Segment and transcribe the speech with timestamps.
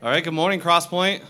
[0.00, 1.22] All right, good morning, Crosspoint.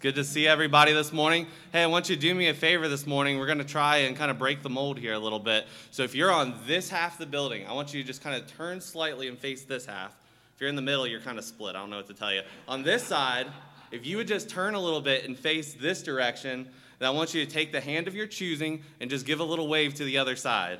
[0.00, 1.46] Good to see everybody this morning.
[1.72, 3.38] Hey, I want you to do me a favor this morning.
[3.38, 5.66] We're going to try and kind of break the mold here a little bit.
[5.90, 8.34] So if you're on this half of the building, I want you to just kind
[8.34, 10.16] of turn slightly and face this half.
[10.54, 11.76] If you're in the middle, you're kind of split.
[11.76, 12.40] I don't know what to tell you.
[12.66, 13.48] On this side,
[13.90, 16.66] if you would just turn a little bit and face this direction,
[16.98, 19.44] then I want you to take the hand of your choosing and just give a
[19.44, 20.78] little wave to the other side.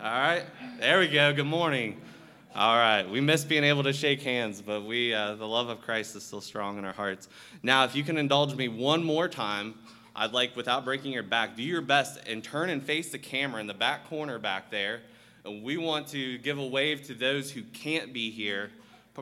[0.00, 0.44] All right?
[0.78, 1.32] There we go.
[1.32, 2.00] Good morning.
[2.54, 3.08] All right.
[3.08, 6.22] We miss being able to shake hands, but we, uh, the love of Christ is
[6.22, 7.30] still strong in our hearts.
[7.62, 9.74] Now, if you can indulge me one more time,
[10.14, 13.58] I'd like, without breaking your back, do your best and turn and face the camera
[13.58, 15.00] in the back corner back there.
[15.46, 18.70] And we want to give a wave to those who can't be here,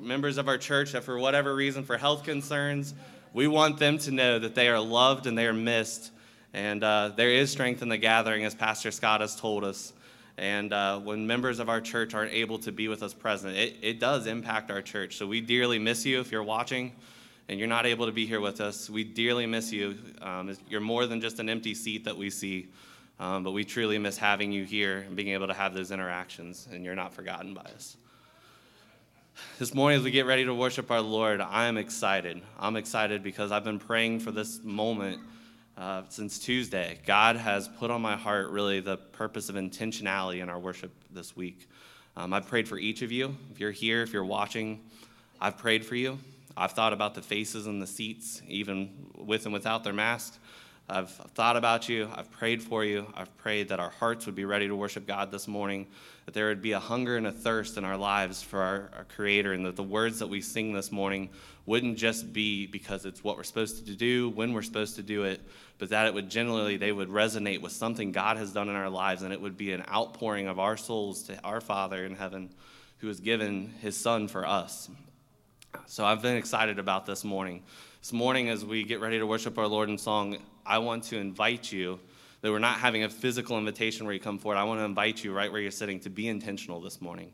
[0.01, 2.95] members of our church that, for whatever reason, for health concerns,
[3.33, 6.11] we want them to know that they are loved and they are missed.
[6.53, 9.93] And uh, there is strength in the gathering, as Pastor Scott has told us.
[10.39, 13.77] And uh, when members of our church aren't able to be with us present, it,
[13.83, 15.17] it does impact our church.
[15.17, 16.93] So we dearly miss you if you're watching
[17.49, 18.89] and you're not able to be here with us.
[18.89, 19.99] We dearly miss you.
[20.23, 22.69] Um, you're more than just an empty seat that we see,
[23.19, 26.69] um, but we truly miss having you here and being able to have those interactions,
[26.73, 27.97] and you're not forgotten by us.
[29.59, 32.41] This morning, as we get ready to worship our Lord, I am excited.
[32.59, 35.21] I'm excited because I've been praying for this moment
[35.81, 36.99] uh, since Tuesday.
[37.07, 41.35] God has put on my heart really the purpose of intentionality in our worship this
[41.35, 41.69] week.
[42.17, 43.35] Um, I've prayed for each of you.
[43.51, 44.85] If you're here, if you're watching,
[45.41, 46.19] I've prayed for you.
[46.55, 50.39] I've thought about the faces in the seats, even with and without their masks.
[50.87, 52.11] I've thought about you.
[52.15, 53.07] I've prayed for you.
[53.15, 55.87] I've prayed that our hearts would be ready to worship God this morning,
[56.27, 59.05] that there would be a hunger and a thirst in our lives for our, our
[59.05, 61.31] Creator, and that the words that we sing this morning
[61.67, 65.25] wouldn't just be because it's what we're supposed to do, when we're supposed to do
[65.25, 65.41] it,
[65.79, 68.91] but that it would generally, they would resonate with something God has done in our
[68.91, 72.51] lives, and it would be an outpouring of our souls to our Father in heaven
[72.99, 74.91] who has given his Son for us.
[75.87, 77.63] So I've been excited about this morning.
[78.01, 81.19] This morning, as we get ready to worship our Lord in song, I want to
[81.19, 82.01] invite you
[82.41, 84.59] that we're not having a physical invitation where you come forward.
[84.59, 87.33] I want to invite you right where you're sitting to be intentional this morning.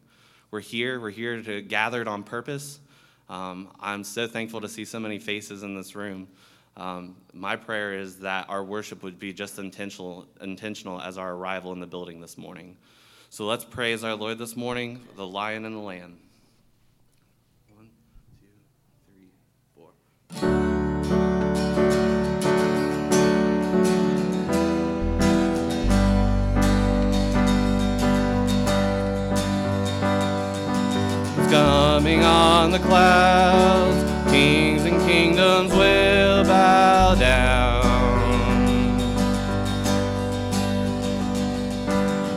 [0.51, 2.81] We're here, we're here to gathered on purpose.
[3.29, 6.29] Um, I'm so thankful to see so many faces in this room.
[6.77, 11.73] Um, my prayer is that our worship would be just intentional, intentional as our arrival
[11.73, 12.77] in the building this morning.
[13.31, 16.19] So let's praise our Lord this morning, the lion and the lamb.
[17.75, 17.89] One,
[18.41, 18.47] two,
[19.07, 19.31] three,
[19.75, 20.66] four.
[32.67, 34.03] On the clouds.
[34.29, 37.87] Kings and kingdoms will bow down.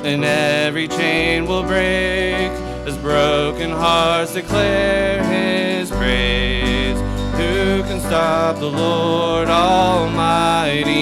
[0.05, 2.51] And every chain will break
[2.87, 6.99] as broken hearts declare his praise.
[7.39, 10.93] Who can stop the Lord Almighty?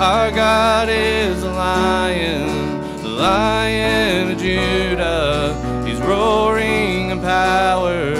[0.00, 5.71] Our God is a lion, the lion of Judah
[6.04, 8.14] roaring in power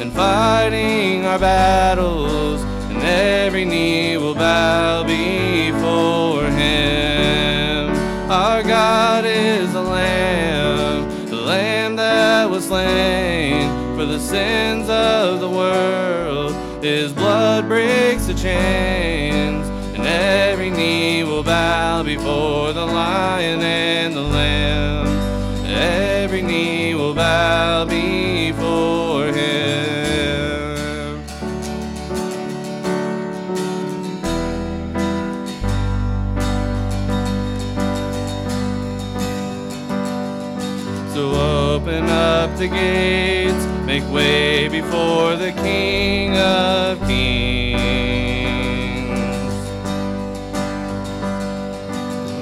[0.00, 7.90] and fighting our battles, and every knee will bow before him.
[8.30, 15.48] Our God is the Lamb, the Lamb that was slain for the sins of the
[15.48, 16.52] world.
[16.82, 19.66] His blood breaks the chains,
[19.96, 25.06] and every knee will bow before the Lion and the Lamb.
[25.66, 26.73] Every knee
[27.24, 30.44] bow before him.
[41.14, 47.94] So open up the gates, make way before the King of Kings.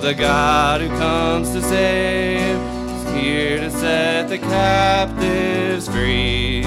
[0.02, 2.72] The God who comes to save
[3.14, 6.62] here to set the captives free.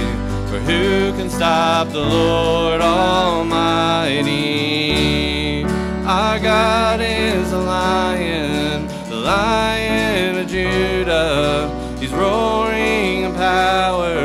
[0.49, 4.33] For who can stop the Lord Almighty?
[6.03, 11.71] Our God is a lion, the lion of Judah.
[12.01, 14.17] He's roaring in power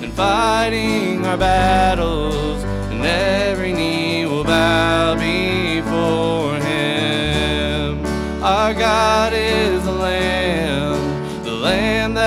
[0.00, 2.62] and fighting our battles,
[2.92, 8.06] and every knee will bow before him.
[8.40, 10.49] Our God is a lamb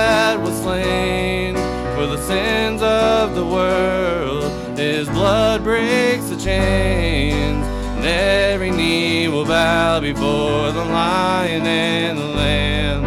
[0.04, 1.54] that was slain
[1.94, 4.50] for the sins of the world.
[4.78, 7.64] His blood breaks the chains,
[7.96, 13.02] and every knee will bow before the Lion and the Lamb.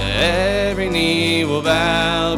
[0.00, 2.36] Every knee will bow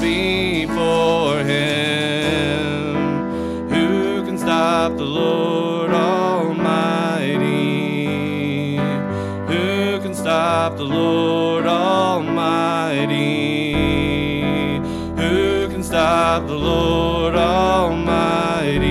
[16.33, 18.87] stop the Lord Almighty?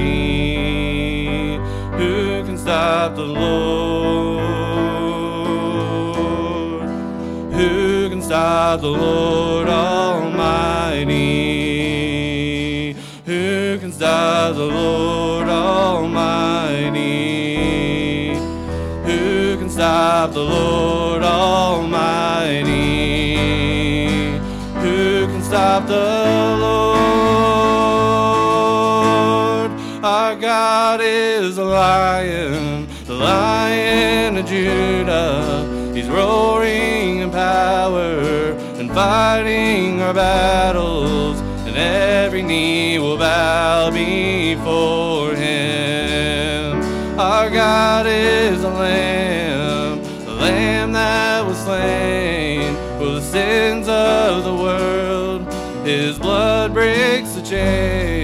[1.98, 4.44] Who can stop the Lord?
[7.54, 11.24] Who can stop the Lord Almighty?
[13.26, 17.00] Who can stop the Lord Almighty?
[19.08, 22.12] Who can stop the Lord Almighty?
[24.84, 26.41] Who can stop the
[30.92, 35.94] God is a lion, the lion of Judah.
[35.96, 46.82] He's roaring in power and fighting our battles, and every knee will bow before him.
[47.18, 54.54] Our God is a lamb, the lamb that was slain for the sins of the
[54.54, 55.48] world.
[55.86, 58.21] His blood breaks the chains,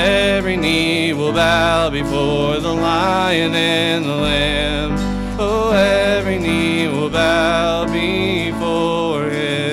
[0.00, 4.96] every knee will bow before the lion and the lamb.
[5.38, 9.70] Oh, every knee will bow before him.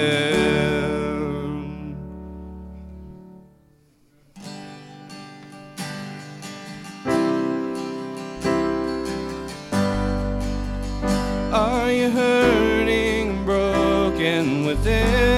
[11.54, 15.37] Are you hurting broken within?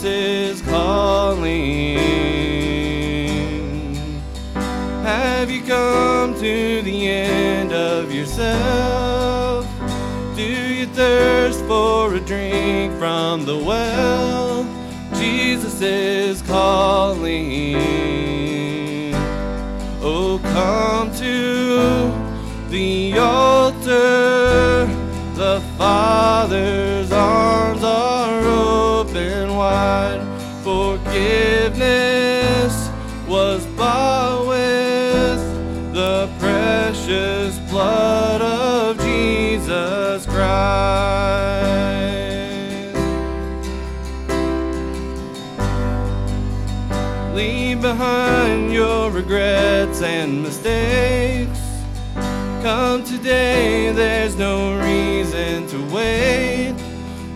[0.00, 1.98] Jesus is calling.
[5.04, 9.66] Have you come to the end of yourself?
[10.36, 14.64] Do you thirst for a drink from the well?
[15.16, 17.76] Jesus is calling.
[20.00, 22.10] Oh, come to
[22.70, 24.86] the altar.
[25.34, 26.46] The are
[30.62, 31.80] Forgiveness
[33.26, 35.40] was bought with
[35.92, 40.50] the precious blood of Jesus Christ.
[47.34, 51.60] Leave behind your regrets and mistakes.
[52.62, 56.76] Come today, there's no reason to wait.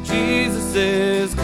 [0.04, 1.13] Jesus is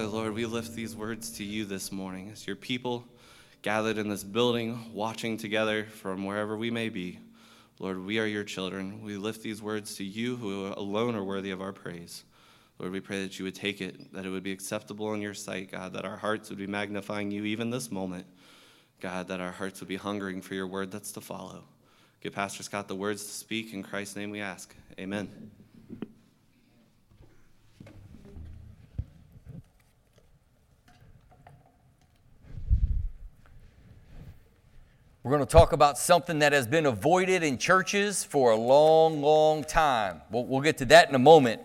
[0.00, 3.04] Father, Lord, we lift these words to you this morning as your people
[3.60, 7.18] gathered in this building, watching together from wherever we may be.
[7.78, 9.02] Lord, we are your children.
[9.02, 12.24] We lift these words to you who alone are worthy of our praise.
[12.78, 15.34] Lord, we pray that you would take it, that it would be acceptable in your
[15.34, 18.24] sight, God, that our hearts would be magnifying you even this moment.
[19.00, 21.64] God, that our hearts would be hungering for your word that's to follow.
[22.22, 23.74] Give Pastor Scott the words to speak.
[23.74, 24.74] In Christ's name we ask.
[24.98, 25.50] Amen.
[35.22, 39.20] We're going to talk about something that has been avoided in churches for a long,
[39.20, 40.22] long time.
[40.30, 41.60] We'll, we'll, get to that in a moment.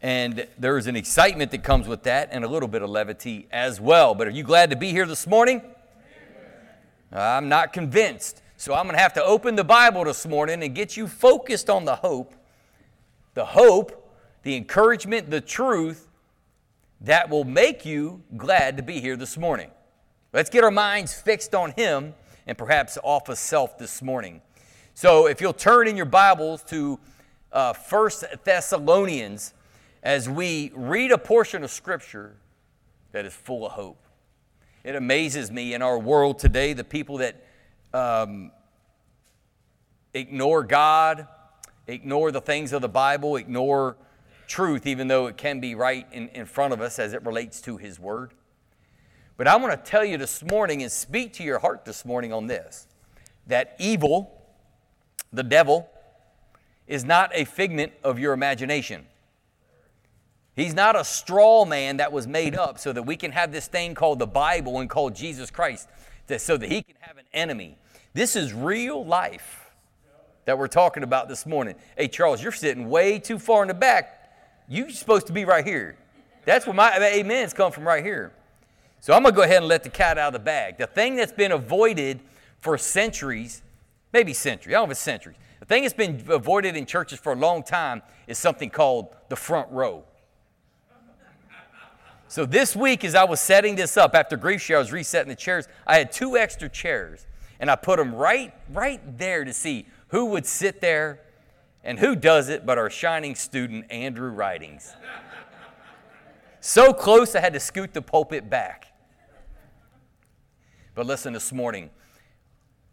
[0.00, 3.80] And there's an excitement that comes with that and a little bit of levity as
[3.80, 4.14] well.
[4.14, 5.60] But are you glad to be here this morning?
[7.10, 8.42] I'm not convinced.
[8.58, 11.68] So I'm going to have to open the Bible this morning and get you focused
[11.68, 12.32] on the hope,
[13.34, 14.08] the hope,
[14.44, 16.06] the encouragement, the truth
[17.00, 19.72] that will make you glad to be here this morning.
[20.32, 22.14] Let's get our minds fixed on Him
[22.46, 24.40] and perhaps off of self this morning.
[24.94, 26.98] So if you'll turn in your Bibles to
[27.52, 28.10] uh, 1
[28.44, 29.54] Thessalonians
[30.02, 32.36] as we read a portion of Scripture
[33.12, 34.04] that is full of hope.
[34.82, 37.42] It amazes me in our world today, the people that
[37.94, 38.50] um,
[40.12, 41.26] ignore God,
[41.86, 43.96] ignore the things of the Bible, ignore
[44.46, 47.60] truth, even though it can be right in, in front of us as it relates
[47.62, 48.32] to His Word.
[49.36, 52.32] But I want to tell you this morning and speak to your heart this morning
[52.32, 52.86] on this
[53.46, 54.32] that evil,
[55.32, 55.88] the devil,
[56.86, 59.06] is not a figment of your imagination.
[60.56, 63.66] He's not a straw man that was made up so that we can have this
[63.66, 65.88] thing called the Bible and called Jesus Christ
[66.38, 67.76] so that he can have an enemy.
[68.14, 69.72] This is real life
[70.44, 71.74] that we're talking about this morning.
[71.98, 74.30] Hey, Charles, you're sitting way too far in the back.
[74.68, 75.96] You're supposed to be right here.
[76.44, 78.32] That's where my amens come from right here.
[79.04, 80.78] So I'm going to go ahead and let the cat out of the bag.
[80.78, 82.20] The thing that's been avoided
[82.62, 83.60] for centuries,
[84.14, 85.36] maybe centuries, I don't know if it's centuries.
[85.60, 89.36] The thing that's been avoided in churches for a long time is something called the
[89.36, 90.04] front row.
[92.28, 95.28] So this week, as I was setting this up after grief share, I was resetting
[95.28, 95.68] the chairs.
[95.86, 97.26] I had two extra chairs,
[97.60, 101.20] and I put them right, right there to see who would sit there
[101.82, 104.96] and who does it but our shining student, Andrew Writings.
[106.60, 108.92] so close, I had to scoot the pulpit back.
[110.94, 111.90] But listen, this morning,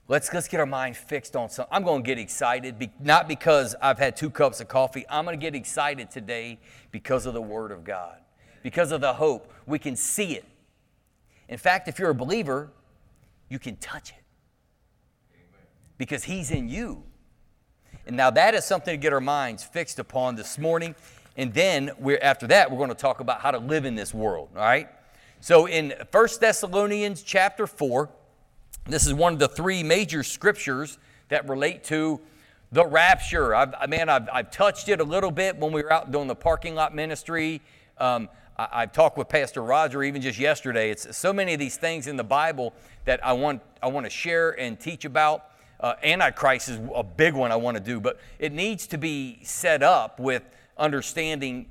[0.08, 1.72] let's, let's get our mind fixed on something.
[1.72, 5.06] I'm going to get excited, be, not because I've had two cups of coffee.
[5.10, 6.60] I'm going to get excited today
[6.92, 8.18] because of the Word of God,
[8.64, 9.54] because of the hope.
[9.68, 10.46] We can see it.
[11.48, 12.72] In fact, if you're a believer,
[13.50, 14.16] you can touch it
[15.98, 17.04] because He's in you.
[18.08, 20.96] And now that is something to get our minds fixed upon this morning.
[21.38, 24.12] And then we're, after that, we're going to talk about how to live in this
[24.14, 24.90] world, all right?
[25.44, 28.10] So in 1 Thessalonians chapter 4,
[28.86, 32.22] this is one of the three major scriptures that relate to
[32.72, 33.56] the rapture.
[33.56, 36.28] I've, I mean, I've, I've touched it a little bit when we were out doing
[36.28, 37.60] the parking lot ministry.
[37.98, 40.92] Um, I, have talked with Pastor Roger even just yesterday.
[40.92, 44.12] It's so many of these things in the Bible that I want, I want to
[44.12, 45.46] share and teach about.
[45.80, 49.40] Uh, Antichrist is a big one I want to do, but it needs to be
[49.42, 50.44] set up with
[50.78, 51.66] understanding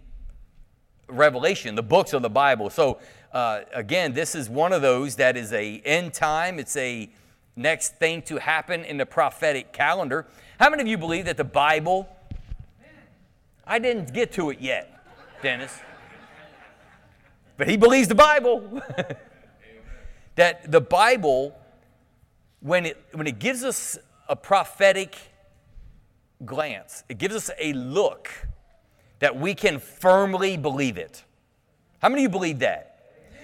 [1.06, 2.70] Revelation, the books of the Bible.
[2.70, 2.98] So
[3.32, 6.58] uh, again, this is one of those that is a end time.
[6.58, 7.10] It's a
[7.54, 10.26] next thing to happen in the prophetic calendar.
[10.58, 12.08] How many of you believe that the Bible?
[13.66, 15.04] I didn't get to it yet,
[15.42, 15.78] Dennis.
[17.56, 18.82] But he believes the Bible.
[20.34, 21.56] that the Bible,
[22.60, 25.16] when it, when it gives us a prophetic
[26.44, 28.30] glance, it gives us a look
[29.20, 31.22] that we can firmly believe it.
[32.00, 32.89] How many of you believe that?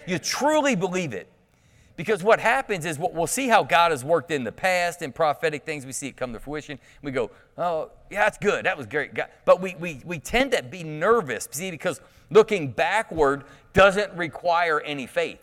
[0.06, 1.28] You truly believe it.
[1.96, 5.64] Because what happens is we'll see how God has worked in the past and prophetic
[5.64, 5.86] things.
[5.86, 6.78] We see it come to fruition.
[7.02, 8.66] We go, oh, yeah, that's good.
[8.66, 9.12] That was great.
[9.46, 15.06] But we, we, we tend to be nervous, see, because looking backward doesn't require any
[15.06, 15.40] faith.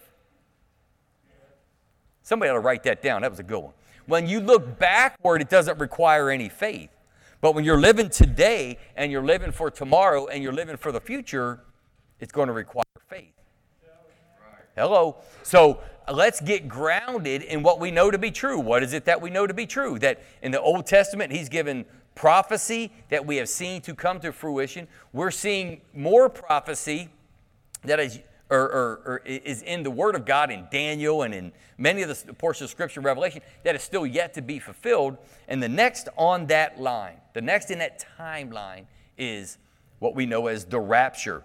[2.22, 3.24] Somebody ought to write that down.
[3.24, 3.74] That was a good one.
[4.06, 6.92] When you look backward, it doesn't require any faith.
[7.42, 11.02] But when you're living today and you're living for tomorrow and you're living for the
[11.02, 11.62] future,
[12.20, 13.34] it's going to require faith.
[14.76, 15.18] Hello.
[15.44, 18.60] So let's get grounded in what we know to be true.
[18.60, 20.00] What is it that we know to be true?
[20.00, 24.32] That in the Old Testament, He's given prophecy that we have seen to come to
[24.32, 24.88] fruition.
[25.12, 27.10] We're seeing more prophecy
[27.84, 31.52] that is or, or, or, is in the Word of God in Daniel and in
[31.78, 35.18] many of the portions of Scripture Revelation that is still yet to be fulfilled.
[35.48, 38.86] And the next on that line, the next in that timeline
[39.18, 39.58] is
[40.00, 41.44] what we know as the rapture.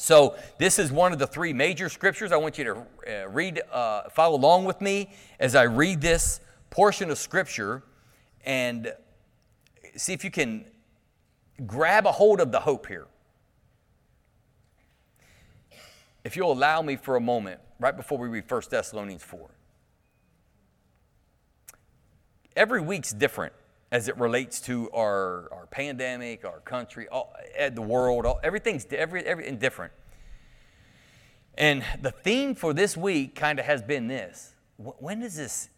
[0.00, 2.32] So, this is one of the three major scriptures.
[2.32, 2.72] I want you to
[3.24, 6.40] uh, read, uh, follow along with me as I read this
[6.70, 7.82] portion of scripture
[8.42, 8.94] and
[9.96, 10.64] see if you can
[11.66, 13.08] grab a hold of the hope here.
[16.24, 19.50] If you'll allow me for a moment, right before we read 1 Thessalonians 4.
[22.56, 23.52] Every week's different
[23.92, 28.86] as it relates to our, our pandemic, our country, all, eh, the world, all, everything's
[28.92, 29.92] every, everything different.
[31.58, 35.68] And the theme for this week kind of has been this when does this,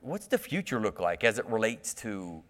[0.00, 2.42] what's the future look like as it relates to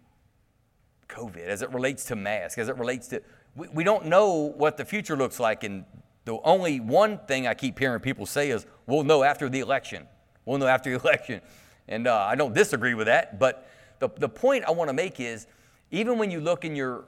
[1.09, 3.21] COVID, as it relates to masks, as it relates to,
[3.55, 5.63] we, we don't know what the future looks like.
[5.63, 5.83] And
[6.23, 10.07] the only one thing I keep hearing people say is, we'll know after the election.
[10.45, 11.41] We'll know after the election.
[11.87, 13.67] And uh, I don't disagree with that, but
[14.01, 15.45] the, the point I want to make is
[15.91, 17.05] even when you look in your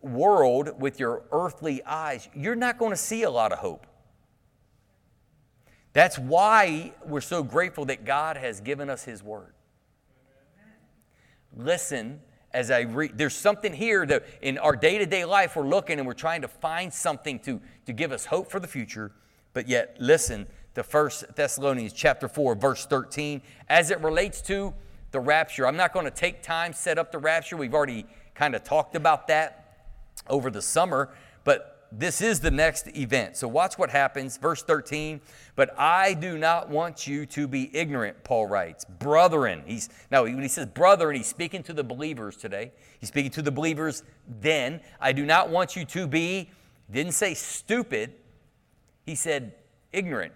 [0.00, 3.86] world with your earthly eyes, you're not going to see a lot of hope.
[5.92, 9.54] That's why we're so grateful that God has given us His Word.
[11.56, 12.20] Listen
[12.52, 13.16] as I read.
[13.16, 16.42] There's something here that in our day to day life we're looking and we're trying
[16.42, 19.12] to find something to, to give us hope for the future.
[19.52, 24.74] But yet, listen to 1 Thessalonians chapter 4, verse 13, as it relates to
[25.12, 25.66] the rapture.
[25.66, 27.56] I'm not going to take time set up the rapture.
[27.56, 29.86] We've already kind of talked about that
[30.28, 31.10] over the summer,
[31.44, 33.36] but this is the next event.
[33.36, 34.38] So watch what happens.
[34.38, 35.20] Verse 13.
[35.54, 38.86] But I do not want you to be ignorant, Paul writes.
[38.86, 39.62] Brethren.
[39.66, 42.72] He's now when he says brethren, he's speaking to the believers today.
[42.98, 44.02] He's speaking to the believers
[44.40, 44.80] then.
[45.00, 46.50] I do not want you to be,
[46.90, 48.14] didn't say stupid.
[49.04, 49.52] He said
[49.92, 50.32] ignorant.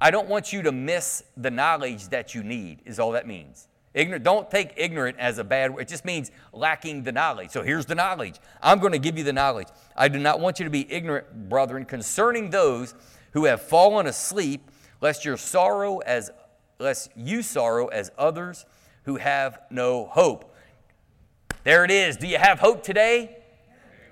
[0.00, 3.68] I don't want you to miss the knowledge that you need, is all that means.
[3.94, 5.82] Ignorant, don't take ignorant as a bad word.
[5.82, 7.50] It just means lacking the knowledge.
[7.50, 8.36] So here's the knowledge.
[8.62, 9.68] I'm going to give you the knowledge.
[9.94, 12.94] I do not want you to be ignorant, brethren, concerning those
[13.32, 16.30] who have fallen asleep, lest your sorrow as
[16.78, 18.66] lest you sorrow as others
[19.04, 20.54] who have no hope.
[21.64, 22.16] There it is.
[22.16, 23.38] Do you have hope today?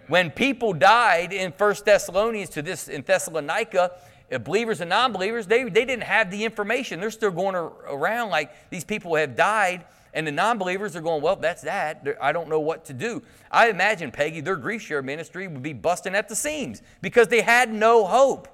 [0.07, 3.93] When people died in First Thessalonians to this in Thessalonica,
[4.39, 7.01] believers and non believers, they, they didn't have the information.
[7.01, 11.23] They're still going around like these people have died, and the non believers are going,
[11.23, 12.07] Well, that's that.
[12.21, 13.23] I don't know what to do.
[13.51, 17.41] I imagine, Peggy, their grief share ministry would be busting at the seams because they
[17.41, 18.49] had no hope.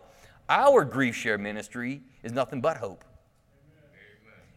[0.49, 3.05] Our grief share ministry is nothing but hope.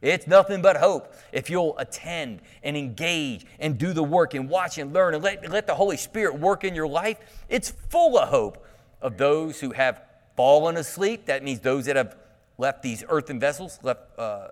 [0.01, 1.13] It's nothing but hope.
[1.33, 5.49] If you'll attend and engage and do the work and watch and learn and let,
[5.49, 7.17] let the Holy Spirit work in your life,
[7.49, 8.65] it's full of hope
[9.01, 10.01] of those who have
[10.39, 11.25] fallen asleep.
[11.25, 12.15] That means those that have
[12.57, 14.47] left these earthen vessels, left, uh,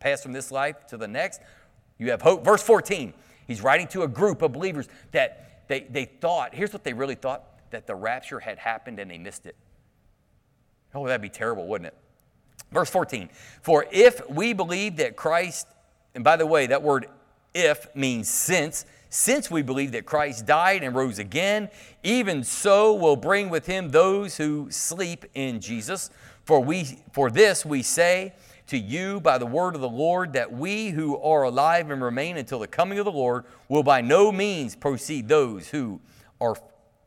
[0.00, 1.42] passed from this life to the next.
[1.98, 2.46] You have hope.
[2.46, 3.12] Verse 14,
[3.46, 7.14] he's writing to a group of believers that they, they thought, here's what they really
[7.14, 9.54] thought, that the rapture had happened and they missed it.
[10.94, 11.94] Oh, that'd be terrible, wouldn't it?
[12.72, 13.28] Verse 14,
[13.60, 15.66] for if we believe that Christ,
[16.14, 17.06] and by the way, that word
[17.52, 21.70] if means since, since we believe that Christ died and rose again,
[22.02, 26.10] even so will bring with him those who sleep in Jesus.
[26.44, 28.34] For, we, for this we say
[28.68, 32.36] to you by the word of the Lord that we who are alive and remain
[32.36, 36.00] until the coming of the Lord will by no means precede those who
[36.40, 36.56] are,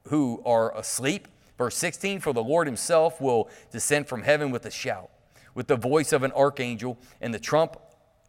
[0.07, 1.27] who are asleep.
[1.57, 5.11] Verse 16 For the Lord himself will descend from heaven with a shout,
[5.53, 7.77] with the voice of an archangel, and the trump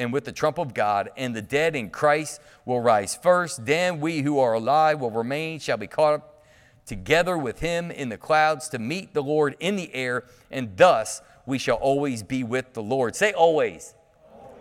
[0.02, 3.64] and with the trump of God, and the dead in Christ will rise first.
[3.64, 6.44] Then we who are alive will remain, shall be caught up
[6.84, 11.22] together with him in the clouds to meet the Lord in the air, and thus
[11.46, 13.14] we shall always be with the Lord.
[13.14, 13.94] Say always.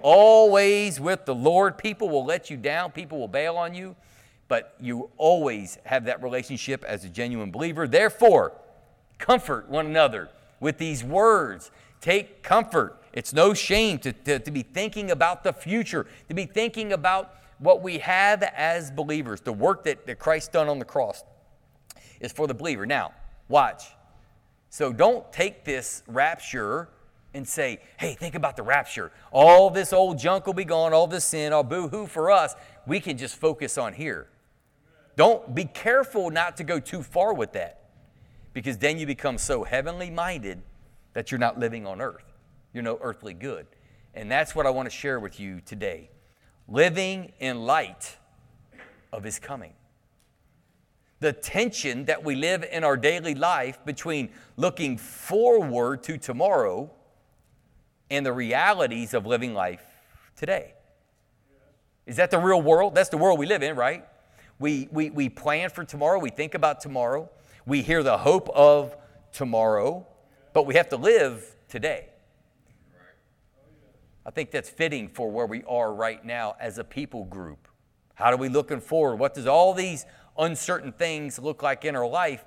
[0.03, 1.77] Always with the Lord.
[1.77, 3.95] People will let you down, people will bail on you,
[4.47, 7.87] but you always have that relationship as a genuine believer.
[7.87, 8.53] Therefore,
[9.17, 11.71] comfort one another with these words.
[11.99, 16.45] Take comfort it's no shame to, to, to, be thinking about the future, to be
[16.45, 19.41] thinking about what we have as believers.
[19.41, 21.23] The work that, that Christ done on the cross
[22.19, 22.85] is for the believer.
[22.85, 23.13] Now,
[23.47, 23.83] watch.
[24.69, 26.89] So don't take this rapture
[27.33, 29.11] and say, hey, think about the rapture.
[29.31, 32.55] All this old junk will be gone, all this sin, all boo hoo for us.
[32.87, 34.27] We can just focus on here.
[35.17, 37.89] Don't be careful not to go too far with that
[38.53, 40.61] because then you become so heavenly minded
[41.13, 42.30] that you're not living on earth
[42.73, 43.67] you're no earthly good.
[44.13, 46.09] And that's what I want to share with you today.
[46.67, 48.17] Living in light
[49.11, 49.73] of his coming.
[51.21, 56.91] the tension that we live in our daily life between looking forward to tomorrow
[58.09, 59.83] and the realities of living life
[60.35, 60.73] today.
[62.07, 62.95] Is that the real world?
[62.95, 64.03] That's the world we live in, right?
[64.57, 67.29] We, we, we plan for tomorrow, we think about tomorrow,
[67.67, 68.95] we hear the hope of
[69.31, 70.07] tomorrow,
[70.53, 72.07] but we have to live today.
[74.25, 77.67] I think that's fitting for where we are right now as a people group.
[78.13, 79.15] How are we looking forward?
[79.15, 80.05] What does all these
[80.37, 82.45] uncertain things look like in our life?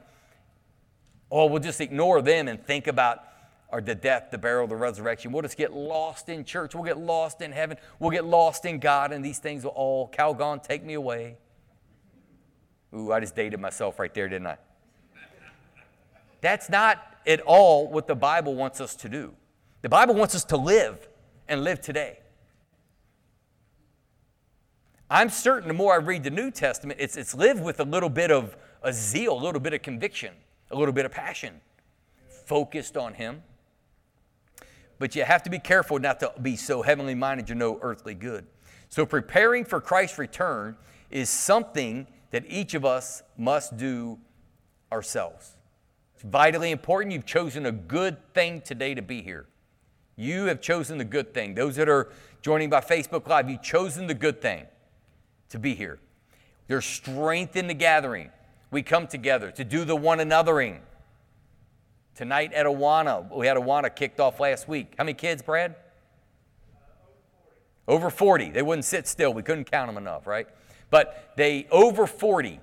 [1.30, 3.24] Oh, we'll just ignore them and think about
[3.70, 5.32] our the death, the burial, the resurrection.
[5.32, 6.76] We'll just get lost in church.
[6.76, 7.76] We'll get lost in heaven.
[7.98, 11.38] We'll get lost in God, and these things will all, Calgon, take me away.
[12.94, 14.58] Ooh, I just dated myself right there, didn't I?
[16.40, 19.34] That's not at all what the Bible wants us to do.
[19.82, 21.08] The Bible wants us to live
[21.48, 22.18] and live today.
[25.10, 28.08] I'm certain the more I read the New Testament, it's, it's lived with a little
[28.08, 30.34] bit of a zeal, a little bit of conviction,
[30.70, 31.60] a little bit of passion,
[32.28, 33.42] focused on Him.
[34.98, 38.14] But you have to be careful not to be so heavenly minded you know earthly
[38.14, 38.46] good.
[38.88, 40.76] So, preparing for Christ's return
[41.10, 44.18] is something that each of us must do
[44.90, 45.56] ourselves.
[46.14, 47.12] It's vitally important.
[47.12, 49.46] You've chosen a good thing today to be here.
[50.16, 51.54] You have chosen the good thing.
[51.54, 52.10] Those that are
[52.42, 54.66] joining by Facebook Live, you've chosen the good thing
[55.48, 55.98] to be here.
[56.68, 58.30] There's strength in the gathering.
[58.70, 60.78] We come together to do the one anothering.
[62.14, 64.94] Tonight at Awana, we had Awana kicked off last week.
[64.96, 65.74] How many kids, Brad?
[67.86, 68.50] Over 40.
[68.50, 69.34] They wouldn't sit still.
[69.34, 70.46] We couldn't count them enough, right?
[70.90, 72.60] But they over 40.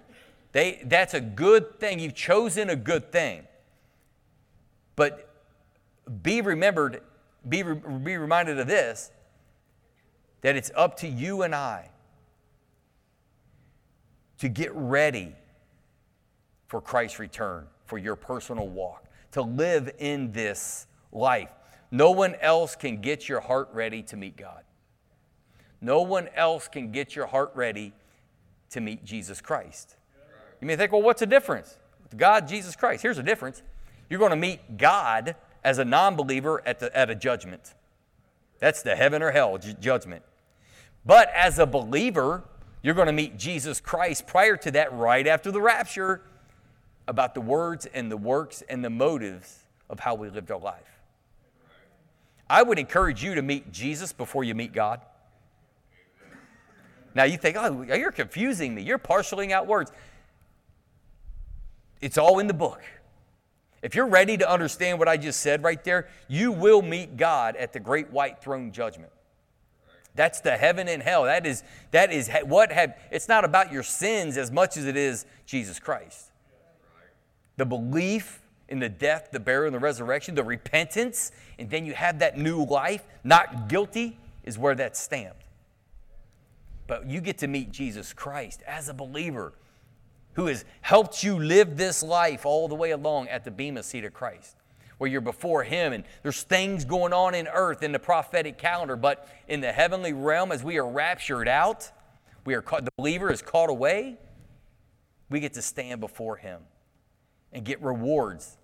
[0.53, 1.99] They that's a good thing.
[1.99, 3.43] You've chosen a good thing.
[4.95, 5.29] But
[6.23, 7.01] be remembered
[7.47, 9.11] be, be reminded of this
[10.41, 11.89] that it's up to you and I
[14.39, 15.35] to get ready
[16.67, 21.51] for Christ's return, for your personal walk, to live in this life.
[21.91, 24.63] No one else can get your heart ready to meet God.
[25.79, 27.93] No one else can get your heart ready
[28.71, 29.95] to meet Jesus Christ.
[30.59, 31.77] You may think, well, what's the difference?
[32.15, 33.03] God, Jesus Christ.
[33.03, 33.61] Here's the difference.
[34.09, 37.73] You're going to meet God as a non believer at, at a judgment.
[38.59, 40.23] That's the heaven or hell judgment.
[41.05, 42.43] But as a believer,
[42.83, 46.21] you're going to meet Jesus Christ prior to that, right after the rapture,
[47.07, 51.01] about the words and the works and the motives of how we lived our life.
[52.49, 55.01] I would encourage you to meet Jesus before you meet God.
[57.13, 58.83] Now you think, oh, you're confusing me.
[58.83, 59.91] You're parceling out words.
[61.99, 62.81] It's all in the book.
[63.81, 67.55] If you're ready to understand what I just said right there, you will meet God
[67.55, 69.11] at the great white throne judgment.
[70.13, 71.23] That's the heaven and hell.
[71.23, 74.97] That is, that is what have, it's not about your sins as much as it
[74.97, 76.31] is Jesus Christ.
[77.57, 81.93] The belief in the death, the burial, and the resurrection, the repentance, and then you
[81.93, 85.43] have that new life, not guilty, is where that's stamped.
[86.87, 89.53] But you get to meet Jesus Christ as a believer
[90.33, 94.05] who has helped you live this life all the way along at the Bema seat
[94.05, 94.55] of Christ,
[94.97, 98.95] where you're before Him and there's things going on in earth in the prophetic calendar,
[98.95, 101.91] but in the heavenly realm, as we are raptured out,
[102.45, 104.17] we are caught, the believer is caught away,
[105.29, 106.61] we get to stand before Him
[107.51, 108.57] and get rewards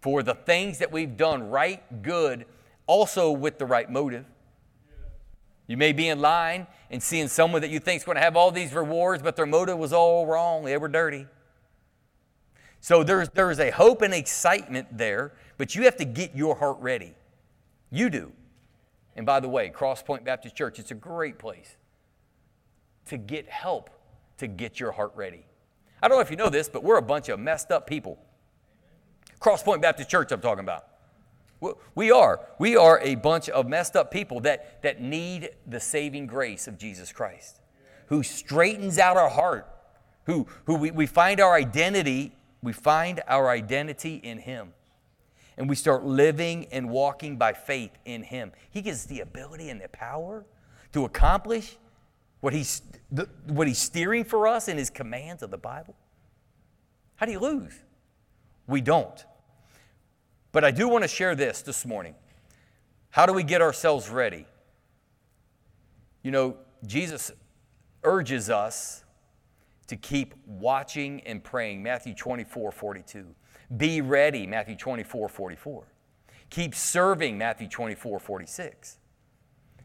[0.00, 2.46] for the things that we've done right, good,
[2.86, 4.24] also with the right motive.
[5.66, 8.36] You may be in line and seeing someone that you think is going to have
[8.36, 10.64] all these rewards, but their motive was all wrong.
[10.64, 11.26] They were dirty.
[12.80, 16.76] So there's, there's a hope and excitement there, but you have to get your heart
[16.80, 17.14] ready.
[17.90, 18.32] You do.
[19.16, 21.76] And by the way, Cross Point Baptist Church, it's a great place
[23.06, 23.90] to get help
[24.38, 25.44] to get your heart ready.
[26.02, 28.18] I don't know if you know this, but we're a bunch of messed up people.
[29.40, 30.84] Cross Point Baptist Church, I'm talking about.
[31.94, 32.40] We are.
[32.58, 36.78] We are a bunch of messed up people that, that need the saving grace of
[36.78, 37.60] Jesus Christ,
[38.06, 39.66] who straightens out our heart,
[40.24, 44.74] who, who we, we find our identity, we find our identity in Him.
[45.56, 48.52] And we start living and walking by faith in Him.
[48.70, 50.44] He gives the ability and the power
[50.92, 51.76] to accomplish
[52.40, 55.96] what He's, the, what he's steering for us in His commands of the Bible.
[57.16, 57.72] How do you lose?
[58.66, 59.24] We don't.
[60.56, 62.14] But I do want to share this this morning.
[63.10, 64.46] How do we get ourselves ready?
[66.22, 67.30] You know, Jesus
[68.02, 69.04] urges us
[69.88, 71.82] to keep watching and praying.
[71.82, 73.26] Matthew 24, 42.
[73.76, 75.84] Be ready, Matthew 24, 44.
[76.48, 78.96] Keep serving, Matthew 24, 46.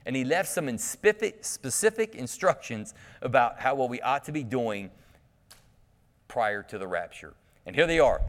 [0.06, 4.90] And he left some specific instructions about how what we ought to be doing
[6.30, 7.34] prior to the rapture.
[7.66, 8.22] And here they are.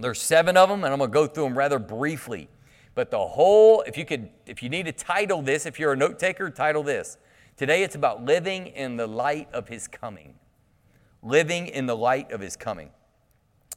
[0.00, 2.48] There's seven of them, and I'm going to go through them rather briefly.
[2.94, 5.96] But the whole, if you could, if you need to title this, if you're a
[5.96, 7.18] note taker, title this.
[7.56, 10.34] Today it's about living in the light of his coming.
[11.22, 12.90] Living in the light of his coming.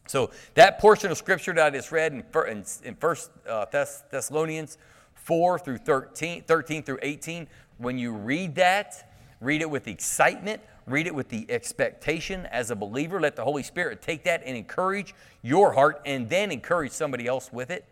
[0.08, 3.16] So that portion of scripture that I just read in, in, in 1
[3.48, 4.78] uh, Thess- Thessalonians
[5.14, 11.08] 4 through 13, 13 through 18, when you read that, read it with excitement, read
[11.08, 13.20] it with the expectation as a believer.
[13.20, 17.52] Let the Holy Spirit take that and encourage your heart and then encourage somebody else
[17.52, 17.86] with it.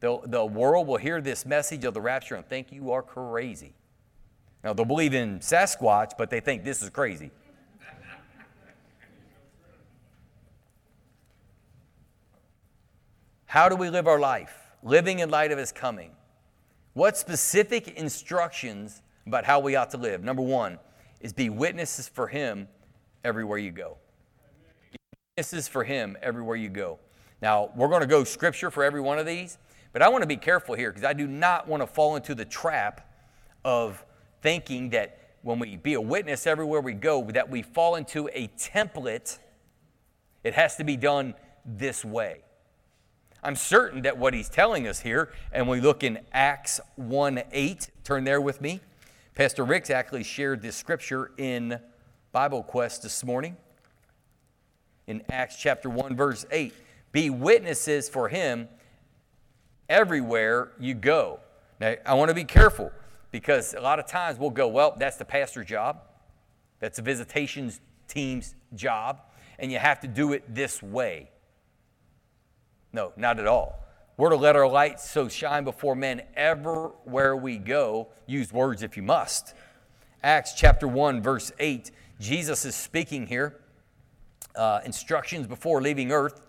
[0.00, 3.72] The, the world will hear this message of the rapture and think you are crazy.
[4.62, 7.30] Now, they'll believe in Sasquatch, but they think this is crazy.
[13.46, 14.54] How do we live our life?
[14.82, 16.10] Living in light of His coming.
[16.92, 20.22] What specific instructions about how we ought to live?
[20.22, 20.78] Number one
[21.20, 22.68] is be witnesses for Him
[23.24, 23.96] everywhere you go.
[25.36, 26.98] Witnesses for Him everywhere you go.
[27.42, 29.58] Now, we're going to go scripture for every one of these,
[29.92, 32.34] but I want to be careful here because I do not want to fall into
[32.34, 33.12] the trap
[33.64, 34.04] of
[34.42, 38.48] thinking that when we be a witness everywhere we go, that we fall into a
[38.58, 39.38] template.
[40.42, 42.42] It has to be done this way.
[43.42, 47.90] I'm certain that what he's telling us here, and we look in Acts 1 8,
[48.02, 48.80] turn there with me.
[49.36, 51.78] Pastor Rick's actually shared this scripture in
[52.32, 53.54] Bible Quest this morning.
[55.06, 56.72] In Acts chapter 1, verse 8.
[57.12, 58.66] Be witnesses for him
[59.90, 61.40] everywhere you go.
[61.78, 62.90] Now, I want to be careful
[63.30, 65.98] because a lot of times we'll go, well, that's the pastor's job,
[66.80, 69.20] that's the visitations team's job,
[69.58, 71.28] and you have to do it this way.
[72.90, 73.85] No, not at all.
[74.18, 78.08] We're to let our light so shine before men everywhere we go.
[78.26, 79.52] Use words if you must.
[80.22, 81.90] Acts chapter 1, verse 8.
[82.18, 83.60] Jesus is speaking here.
[84.54, 86.40] Uh, instructions before leaving earth.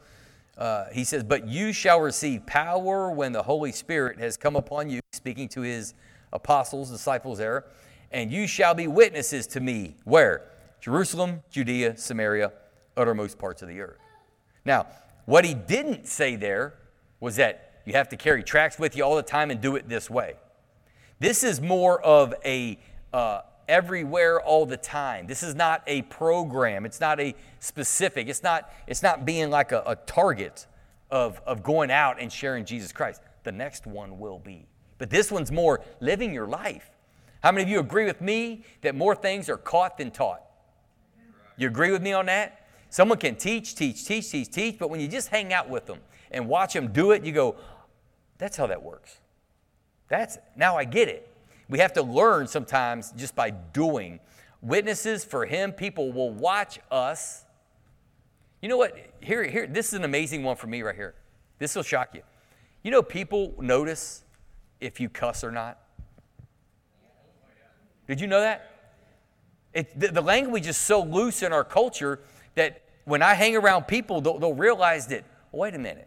[0.58, 4.90] Uh, he says, But you shall receive power when the Holy Spirit has come upon
[4.90, 5.94] you, speaking to his
[6.32, 7.66] apostles, disciples there,
[8.14, 9.98] and you shall be witnesses to me.
[10.06, 10.46] Where?
[10.80, 12.54] Jerusalem, Judea, Samaria,
[12.96, 14.00] uttermost parts of the earth.
[14.64, 14.88] Now,
[15.26, 16.76] what he didn't say there
[17.20, 19.88] was that you have to carry tracts with you all the time and do it
[19.88, 20.36] this way.
[21.20, 22.78] This is more of a
[23.14, 25.28] uh, everywhere all the time.
[25.28, 26.86] This is not a program.
[26.86, 28.28] It's not a specific.
[28.28, 30.68] It's not, it's not being like a, a target
[31.10, 33.22] of, of going out and sharing Jesus Christ.
[33.44, 34.68] The next one will be.
[34.98, 36.90] But this one's more living your life.
[37.42, 40.42] How many of you agree with me that more things are caught than taught?
[41.56, 42.68] You agree with me on that?
[42.90, 46.00] Someone can teach, teach, teach, teach, teach, but when you just hang out with them
[46.32, 47.56] and watch them do it, you go,
[48.38, 49.18] that's how that works.
[50.10, 51.30] That's now I get it.
[51.70, 54.20] We have to learn sometimes just by doing.
[54.62, 57.46] Witnesses for him, people will watch us.
[58.62, 58.98] You know what?
[59.22, 61.16] Here, here, this is an amazing one for me right here.
[61.60, 62.22] This will shock you.
[62.84, 64.24] You know, people notice
[64.80, 65.80] if you cuss or not.
[68.08, 68.72] Did you know that?
[69.74, 72.22] It, the, the language is so loose in our culture
[72.56, 76.07] that when I hang around people, they'll, they'll realize that, wait a minute,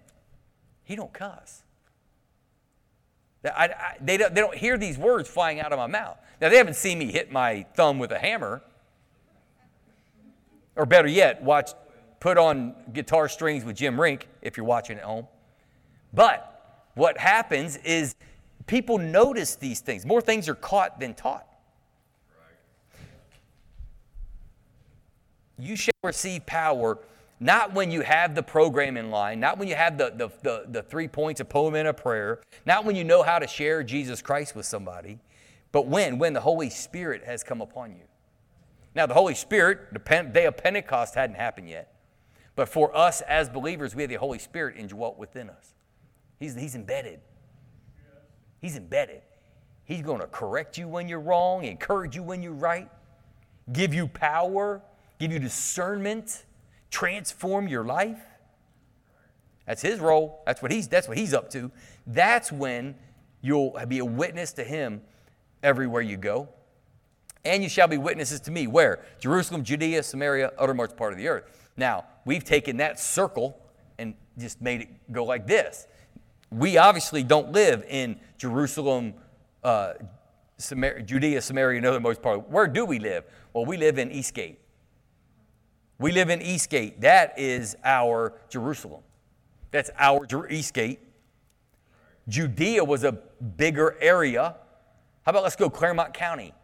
[0.90, 1.62] he don't cuss.
[3.44, 6.18] I, I, they, don't, they don't hear these words flying out of my mouth.
[6.40, 8.61] Now, they haven't seen me hit my thumb with a hammer.
[10.74, 11.70] Or better yet, watch,
[12.18, 15.29] put on guitar strings with Jim Rink if you're watching at home.
[16.12, 18.16] But what happens is
[18.66, 20.05] people notice these things.
[20.05, 21.46] More things are caught than taught.
[25.57, 26.98] You shall receive power
[27.40, 30.64] not when you have the program in line, not when you have the, the, the,
[30.68, 33.83] the, three points of poem and a prayer, not when you know how to share
[33.83, 35.18] Jesus Christ with somebody,
[35.72, 36.18] but when?
[36.18, 38.03] When the Holy Spirit has come upon you.
[38.94, 41.94] Now, the Holy Spirit, the day of Pentecost hadn't happened yet.
[42.57, 45.74] But for us as believers, we have the Holy Spirit indwelt within us.
[46.38, 47.20] He's, he's embedded.
[48.61, 49.22] He's embedded.
[49.85, 52.90] He's going to correct you when you're wrong, encourage you when you're right,
[53.72, 54.83] give you power,
[55.18, 56.44] give you discernment
[56.90, 58.20] transform your life.
[59.66, 60.42] That's his role.
[60.46, 61.70] That's what he's, that's what he's up to.
[62.07, 62.96] That's when
[63.40, 65.03] you'll be a witness to him
[65.62, 66.48] everywhere you go.
[67.44, 68.66] And you shall be witnesses to me.
[68.66, 69.05] Where?
[69.18, 71.70] Jerusalem, Judea, Samaria, uttermost part of the earth.
[71.76, 73.59] Now, we've taken that circle
[73.98, 75.87] and just made it go like this.
[76.50, 79.14] We obviously don't live in Jerusalem,
[79.62, 79.94] uh,
[80.59, 82.50] Samar- Judea, Samaria, and uttermost part.
[82.50, 83.24] Where do we live?
[83.53, 84.59] Well, we live in Eastgate.
[86.00, 87.02] We live in Eastgate.
[87.02, 89.02] That is our Jerusalem.
[89.70, 90.98] That's our Eastgate.
[92.26, 94.56] Judea was a bigger area.
[95.24, 96.54] How about let's go Clermont County?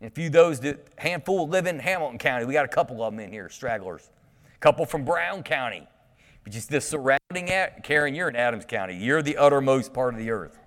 [0.00, 2.44] And a few of those that handful live in Hamilton County.
[2.44, 4.10] We got a couple of them in here, stragglers.
[4.58, 5.86] couple from Brown County.
[6.42, 7.46] But just the surrounding,
[7.84, 8.96] Karen, you're in Adams County.
[8.96, 10.58] You're the uttermost part of the earth.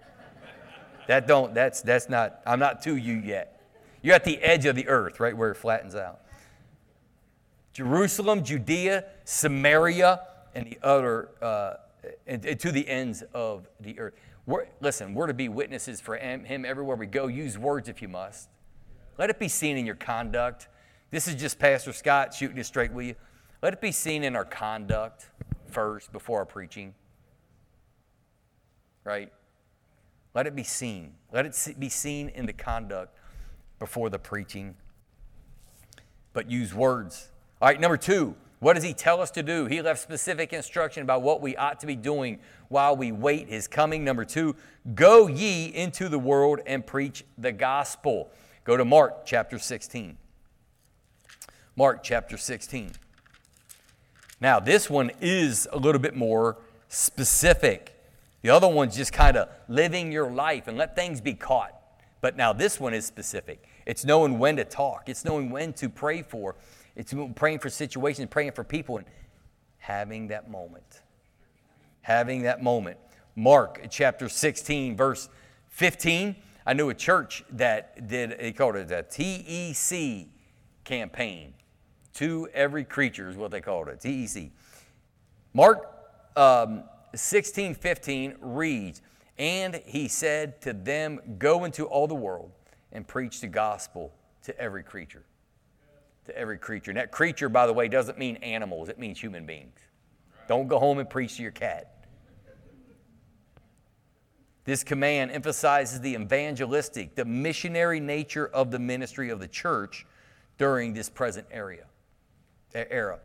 [1.09, 3.61] That don't, that's, that's not, I'm not to you yet.
[4.01, 6.21] You're at the edge of the earth, right where it flattens out.
[7.75, 10.21] Jerusalem, Judea, Samaria,
[10.53, 11.73] and the other, uh,
[12.25, 14.13] and, and to the ends of the earth.
[14.45, 17.27] We're, listen, we're to be witnesses for him, everywhere we go.
[17.27, 18.47] Use words if you must.
[19.17, 20.69] Let it be seen in your conduct.
[21.11, 23.15] This is just Pastor Scott shooting it straight with you.
[23.61, 25.27] Let it be seen in our conduct
[25.69, 26.93] first before our preaching.
[29.03, 29.33] Right?
[30.33, 31.15] Let it be seen.
[31.33, 33.17] Let it be seen in the conduct
[33.79, 34.75] before the preaching.
[36.31, 37.31] But use words.
[37.61, 39.65] All right, number two, what does he tell us to do?
[39.65, 43.67] He left specific instruction about what we ought to be doing while we wait his
[43.67, 44.03] coming.
[44.03, 44.55] Number two,
[44.93, 48.29] go ye into the world and preach the gospel.
[48.65, 50.17] Go to Mark chapter 16.
[51.77, 52.91] Mark chapter 16.
[54.41, 56.57] Now, this one is a little bit more
[56.89, 57.95] specific.
[58.41, 61.73] The other one's just kind of living your life and let things be caught.
[62.21, 63.63] But now this one is specific.
[63.85, 66.55] It's knowing when to talk, it's knowing when to pray for,
[66.95, 69.05] it's praying for situations, praying for people, and
[69.77, 71.01] having that moment.
[72.01, 72.97] Having that moment.
[73.35, 75.29] Mark chapter 16, verse
[75.69, 76.35] 15.
[76.65, 80.27] I knew a church that did, they called it a TEC
[80.83, 81.53] campaign.
[82.15, 84.51] To every creature is what they called it, TEC.
[85.53, 85.85] Mark
[86.37, 89.01] um, 16, 15 reads,
[89.37, 92.51] And he said to them, Go into all the world
[92.91, 95.23] and preach the gospel to every creature.
[96.25, 96.91] To every creature.
[96.91, 99.79] And that creature, by the way, doesn't mean animals, it means human beings.
[100.47, 101.95] Don't go home and preach to your cat.
[104.63, 110.07] This command emphasizes the evangelistic, the missionary nature of the ministry of the church
[110.57, 111.85] during this present area,
[112.73, 113.19] era.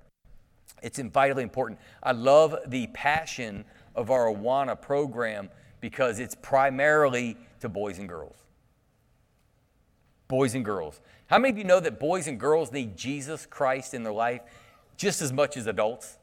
[0.83, 1.81] It's vitally important.
[2.03, 5.49] I love the passion of our Awana program
[5.81, 8.37] because it's primarily to boys and girls.
[10.29, 11.01] Boys and girls.
[11.31, 14.41] How many of you know that boys and girls need Jesus Christ in their life
[14.97, 16.19] just as much as adults?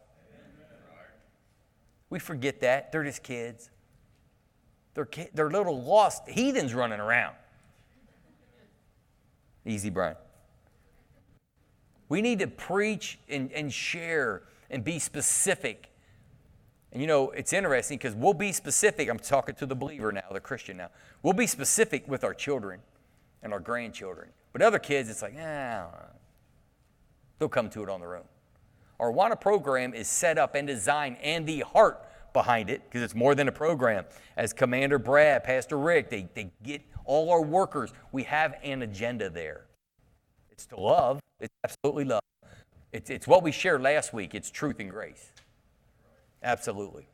[2.10, 2.92] We forget that.
[2.92, 3.70] They're just kids.
[4.96, 7.36] They're, they're little lost heathens running around.
[9.66, 10.18] Easy, Brian.
[12.10, 15.90] We need to preach and, and share and be specific.
[16.92, 19.10] And you know, it's interesting because we'll be specific.
[19.10, 20.90] I'm talking to the believer now, the Christian now.
[21.24, 22.82] We'll be specific with our children
[23.42, 24.30] and our grandchildren.
[24.58, 25.84] But other kids, it's like, eh,
[27.38, 28.24] they'll come to it on their own.
[29.00, 33.14] Our Awana program is set up and designed, and the heart behind it, because it's
[33.14, 34.06] more than a program.
[34.36, 37.94] As Commander Brad, Pastor Rick, they, they get all our workers.
[38.12, 39.66] We have an agenda there.
[40.50, 42.24] It's to love, it's absolutely love.
[42.92, 45.34] It's, it's what we shared last week it's truth and grace.
[46.42, 47.08] Absolutely.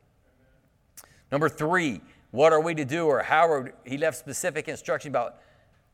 [1.30, 5.36] Number three, what are we to do, or how are he left specific instruction about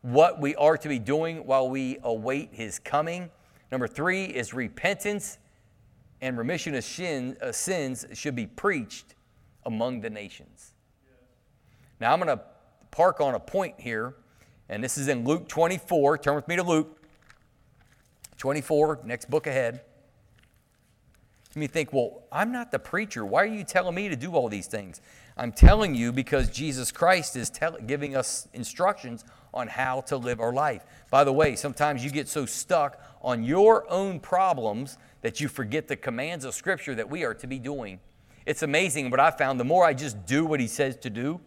[0.03, 3.31] what we are to be doing while we await his coming.
[3.71, 5.39] Number three is repentance
[6.21, 6.85] and remission of
[7.43, 9.15] uh, sins should be preached
[9.65, 10.75] among the nations.
[12.01, 12.43] Now, I'm going to
[12.91, 14.17] park on a point here,
[14.69, 16.19] and this is in Luke 24.
[16.19, 17.03] Turn with me to Luke
[18.39, 19.83] 24, next book ahead.
[21.55, 23.25] You may think, well, I'm not the preacher.
[23.25, 25.01] Why are you telling me to do all these things?
[25.37, 30.41] I'm telling you because Jesus Christ is tell- giving us instructions on how to live
[30.41, 30.85] our life.
[31.11, 35.89] By the way, sometimes you get so stuck on your own problems that you forget
[35.89, 37.99] the commands of Scripture that we are to be doing
[38.47, 39.61] it's amazing what I found.
[39.61, 41.41] The more I just do what he says to do,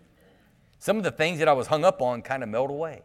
[0.79, 3.01] some of the things that I was hung up on kind of melt away.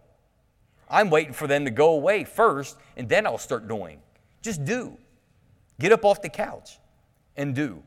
[0.90, 4.01] I'm waiting for them to go away first, and then I'll start doing.
[4.42, 4.96] Just do.
[5.78, 6.78] Get up off the couch
[7.39, 7.82] and do.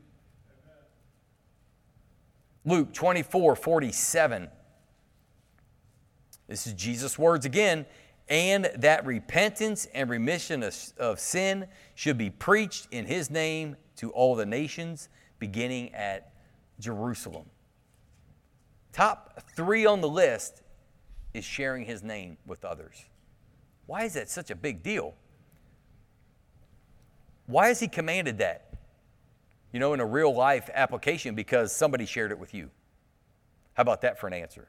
[2.66, 4.49] Luke 24 47.
[6.47, 7.86] This is Jesus' words again.
[8.30, 14.10] And that repentance and remission of, of sin should be preached in his name to
[14.12, 16.32] all the nations beginning at
[16.80, 17.45] Jerusalem.
[18.93, 20.62] Top three on the list
[21.34, 23.06] is sharing his name with others.
[23.86, 25.16] Why is that such a big deal?
[27.47, 28.70] Why has he commanded that?
[29.72, 32.69] You know, in a real life application, because somebody shared it with you.
[33.74, 34.67] How about that for an answer?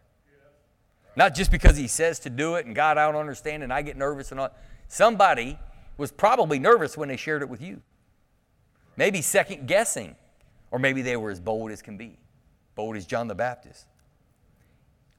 [1.16, 3.82] Not just because he says to do it and God, I don't understand and I
[3.82, 4.50] get nervous and all.
[4.88, 5.58] Somebody
[5.98, 7.82] was probably nervous when they shared it with you.
[8.96, 10.16] Maybe second guessing.
[10.70, 12.18] Or maybe they were as bold as can be,
[12.74, 13.86] bold as John the Baptist.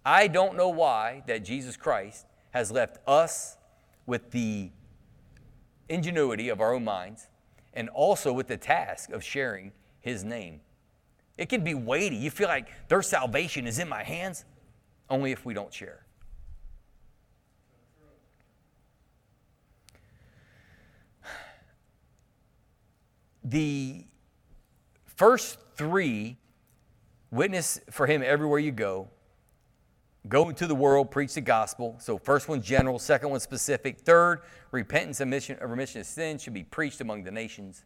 [0.04, 3.56] I don't know why that Jesus Christ has left us
[4.08, 4.72] with the
[5.88, 7.28] ingenuity of our own minds
[7.74, 10.62] and also with the task of sharing his name.
[11.38, 12.16] It can be weighty.
[12.16, 14.46] You feel like their salvation is in my hands,
[15.10, 16.06] only if we don't share.
[23.44, 24.06] The
[25.06, 26.38] first three
[27.30, 29.10] witness for him everywhere you go,
[30.28, 31.96] go into the world, preach the gospel.
[32.00, 34.00] So, first one general, second one specific.
[34.00, 37.84] Third, repentance and mission, remission of sin should be preached among the nations.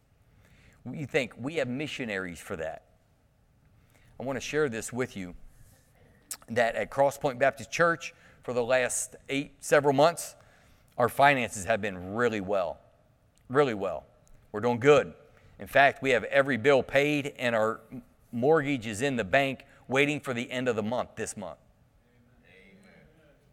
[0.90, 2.84] You think we have missionaries for that.
[4.20, 5.34] I want to share this with you
[6.48, 10.34] that at Crosspoint Baptist Church for the last eight, several months,
[10.96, 12.78] our finances have been really well.
[13.48, 14.04] Really well.
[14.52, 15.12] We're doing good.
[15.58, 17.80] In fact, we have every bill paid and our
[18.32, 21.58] mortgage is in the bank waiting for the end of the month this month.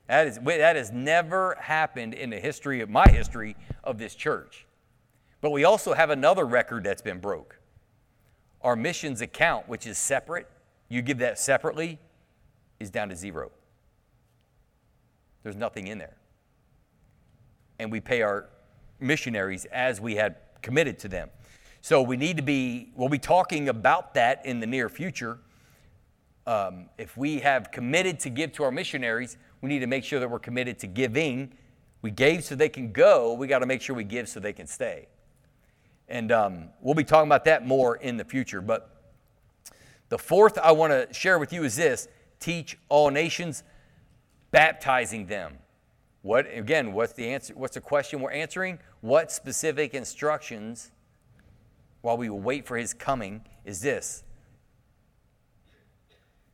[0.08, 4.66] That, is, that has never happened in the history of my history of this church.
[5.42, 7.60] But we also have another record that's been broke.
[8.62, 10.48] Our missions account, which is separate,
[10.90, 12.00] you give that separately,
[12.80, 13.52] is down to zero.
[15.44, 16.18] There's nothing in there.
[17.80, 18.50] And we pay our
[19.00, 21.30] missionaries as we had committed to them.
[21.82, 25.40] So we need to be, we'll be talking about that in the near future.
[26.48, 30.20] Um, if we have committed to give to our missionaries, we need to make sure
[30.20, 31.54] that we're committed to giving.
[32.02, 34.54] We gave so they can go, we got to make sure we give so they
[34.54, 35.08] can stay.
[36.08, 38.62] And um, we'll be talking about that more in the future.
[38.62, 38.96] But
[40.10, 42.08] the fourth I want to share with you is this
[42.40, 43.64] teach all nations,
[44.52, 45.58] baptizing them.
[46.22, 47.54] What again, what's the answer?
[47.56, 48.80] What's the question we're answering?
[49.02, 50.92] What specific instructions
[52.02, 54.24] while we wait for his coming is this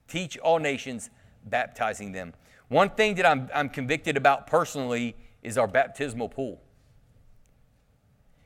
[0.08, 1.10] teach all nations,
[1.46, 2.34] baptizing them.
[2.72, 6.62] One thing that I'm, I'm convicted about personally is our baptismal pool.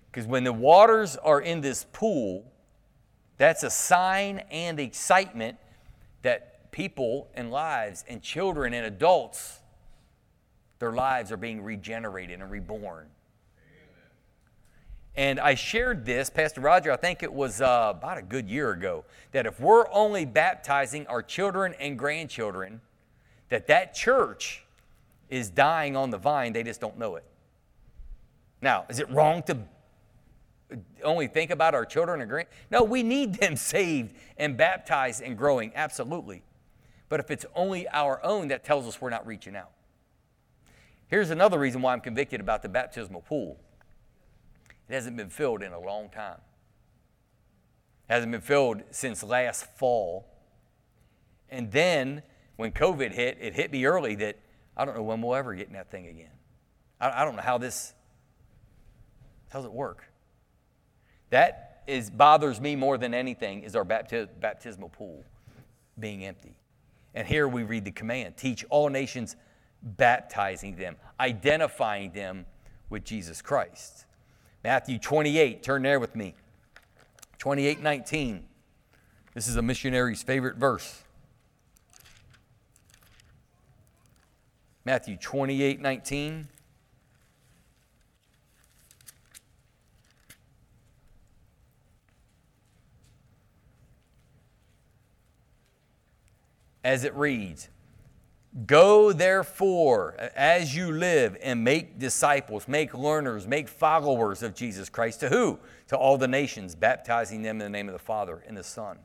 [0.09, 2.51] Because when the waters are in this pool,
[3.37, 5.59] that's a sign and excitement
[6.23, 9.59] that people and lives and children and adults,
[10.79, 13.05] their lives are being regenerated and reborn.
[15.15, 18.71] And I shared this, Pastor Roger, I think it was uh, about a good year
[18.71, 22.81] ago, that if we're only baptizing our children and grandchildren,
[23.49, 24.63] that that church
[25.29, 27.23] is dying on the vine, they just don't know it.
[28.61, 29.57] Now, is it wrong to
[31.03, 32.47] only think about our children and grand?
[32.71, 36.43] No, we need them saved and baptized and growing, absolutely.
[37.09, 39.71] But if it's only our own, that tells us we're not reaching out.
[41.07, 43.57] Here's another reason why I'm convicted about the baptismal pool
[44.89, 46.39] it hasn't been filled in a long time.
[48.07, 50.27] It hasn't been filled since last fall.
[51.49, 52.21] And then
[52.55, 54.37] when COVID hit, it hit me early that
[54.77, 56.31] I don't know when we'll ever get in that thing again.
[56.99, 57.93] I, I don't know how this,
[59.49, 60.05] how does it work?
[61.29, 65.23] That is bothers me more than anything is our bapti- baptismal pool
[65.99, 66.55] being empty.
[67.13, 69.35] And here we read the command teach all nations,
[69.81, 72.45] baptizing them, identifying them
[72.89, 74.05] with Jesus Christ.
[74.63, 76.35] Matthew 28, turn there with me.
[77.37, 78.45] 28 19.
[79.33, 81.04] This is a missionary's favorite verse.
[84.85, 86.47] Matthew 28 19.
[96.83, 97.69] As it reads,
[98.67, 105.19] Go therefore as you live and make disciples, make learners, make followers of Jesus Christ.
[105.21, 105.59] To who?
[105.87, 108.99] To all the nations, baptizing them in the name of the Father and the Son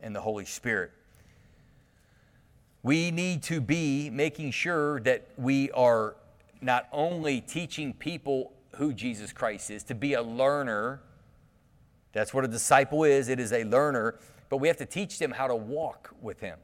[0.00, 0.90] and the Holy Spirit.
[2.84, 6.16] We need to be making sure that we are
[6.60, 11.00] not only teaching people who Jesus Christ is, to be a learner.
[12.12, 14.20] That's what a disciple is, it is a learner,
[14.50, 16.58] but we have to teach them how to walk with Him.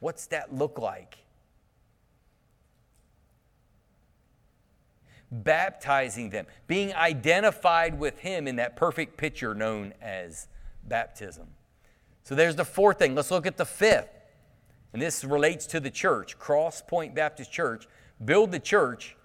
[0.00, 1.18] What's that look like?
[5.30, 10.48] baptizing them, being identified with Him in that perfect picture known as
[10.88, 11.46] baptism.
[12.24, 13.14] So there's the fourth thing.
[13.14, 14.19] Let's look at the fifth.
[14.92, 17.86] And this relates to the church, Cross Point Baptist Church.
[18.24, 19.16] Build the church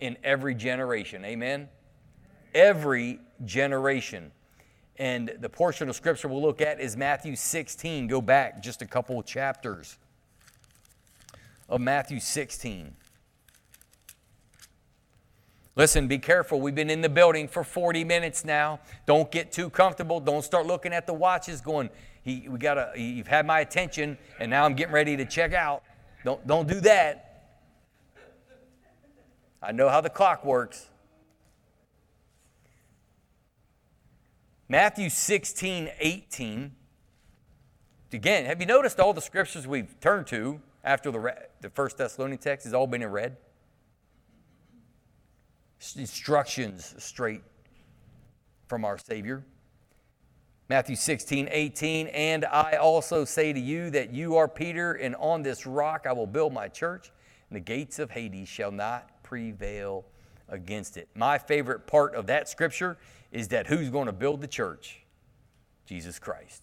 [0.00, 1.24] in every generation.
[1.24, 1.68] Amen?
[2.54, 4.32] Every generation.
[4.96, 8.06] And the portion of scripture we'll look at is Matthew 16.
[8.06, 9.98] Go back just a couple chapters
[11.68, 12.94] of Matthew 16.
[15.76, 16.60] Listen, be careful.
[16.60, 18.80] We've been in the building for 40 minutes now.
[19.06, 20.18] Don't get too comfortable.
[20.20, 21.88] Don't start looking at the watches going,
[22.22, 25.82] he, we gotta, you've had my attention, and now I'm getting ready to check out.
[26.24, 27.26] Don't, don't do that.
[29.62, 30.88] I know how the clock works.
[34.68, 36.72] Matthew 16, 18.
[38.12, 42.38] Again, have you noticed all the scriptures we've turned to after the, the first Thessalonian
[42.38, 43.36] text has all been in red?
[45.96, 47.42] Instructions straight
[48.68, 49.44] from our Savior.
[50.70, 55.42] Matthew 16, 18, and I also say to you that you are Peter, and on
[55.42, 57.10] this rock I will build my church,
[57.48, 60.04] and the gates of Hades shall not prevail
[60.48, 61.08] against it.
[61.16, 62.98] My favorite part of that scripture
[63.32, 65.00] is that who's going to build the church?
[65.86, 66.62] Jesus Christ.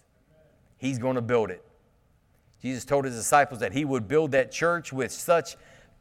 [0.78, 1.66] He's going to build it.
[2.62, 5.58] Jesus told his disciples that he would build that church with such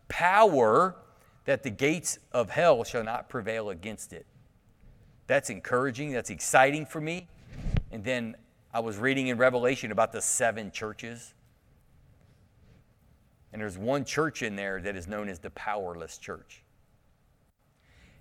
[0.07, 0.95] power
[1.45, 4.27] that the gates of hell shall not prevail against it.
[5.27, 6.13] That's encouraging.
[6.13, 7.27] That's exciting for me.
[7.91, 8.37] And then
[8.73, 11.35] I was reading in Revelation about the seven churches.
[13.53, 16.63] And there's one church in there that is known as the powerless church.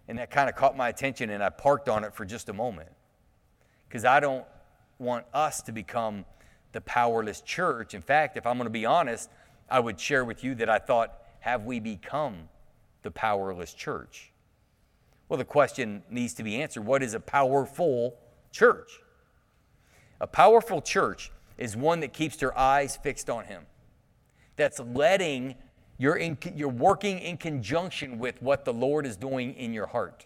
[0.08, 2.54] And that kind of caught my attention, and I parked on it for just a
[2.54, 2.90] moment.
[3.88, 4.46] Because I don't
[5.00, 6.26] want us to become
[6.72, 7.94] the powerless church.
[7.94, 9.30] In fact, if I'm going to be honest,
[9.70, 12.50] I would share with you that I thought, have we become
[13.02, 14.32] the powerless church?
[15.28, 18.18] Well, the question needs to be answered what is a powerful
[18.52, 19.00] church?
[20.22, 23.66] A powerful church is one that keeps their eyes fixed on Him,
[24.56, 25.56] that's letting
[25.98, 30.26] you're, in, you're working in conjunction with what the Lord is doing in your heart,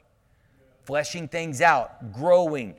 [0.84, 2.76] fleshing things out, growing,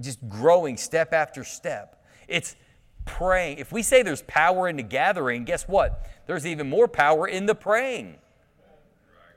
[0.00, 2.04] just growing step after step.
[2.26, 2.56] It's
[3.04, 3.58] praying.
[3.58, 6.08] If we say there's power in the gathering, guess what?
[6.26, 8.16] There's even more power in the praying,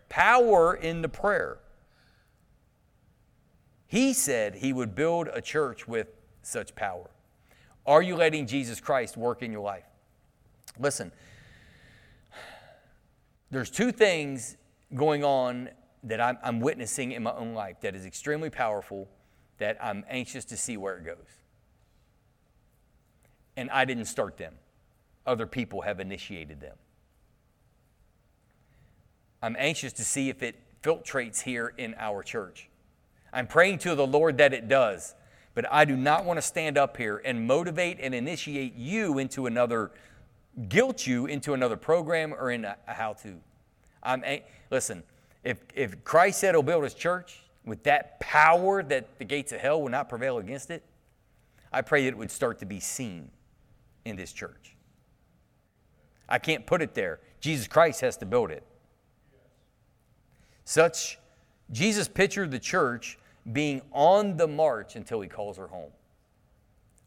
[0.09, 1.59] power in the prayer.
[3.88, 6.07] He said he would build a church with
[6.41, 7.09] such power?
[7.85, 9.85] Are you letting Jesus Christ work in your life?
[10.79, 11.11] Listen,
[13.49, 14.57] there's two things
[14.93, 15.69] going on
[16.03, 19.07] that I'm, I'm, witnessing in my own life that is extremely powerful
[19.59, 21.17] that I'm anxious to see where it goes.
[23.55, 24.55] And I didn't start them,
[25.25, 26.77] other people have initiated them.
[29.43, 32.69] I'm anxious to see if it filtrates here in our church.
[33.33, 35.15] I'm praying to the Lord that it does.
[35.54, 39.47] But I do not want to stand up here and motivate and initiate you into
[39.47, 39.91] another,
[40.70, 43.36] guilt you into another program or in a, a how to.
[44.02, 44.24] I'm,
[44.70, 45.04] listen,
[45.43, 49.60] if, if Christ said he'll build his church with that power that the gates of
[49.60, 50.84] hell will not prevail against it,
[51.72, 53.30] I pray that it would start to be seen
[54.06, 54.76] in this church.
[56.28, 57.20] I can't put it there.
[57.39, 58.64] Jesus Christ has to build it.
[60.64, 61.20] Such,
[61.72, 63.20] Jesus pictured the church
[63.51, 65.91] being on the march until he calls her home.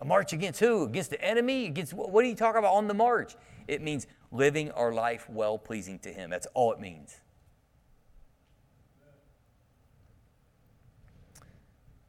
[0.00, 0.84] A march against who?
[0.84, 1.66] Against the enemy?
[1.66, 3.34] Against what what are you talking about on the march?
[3.68, 6.30] It means living our life well pleasing to him.
[6.30, 7.20] That's all it means.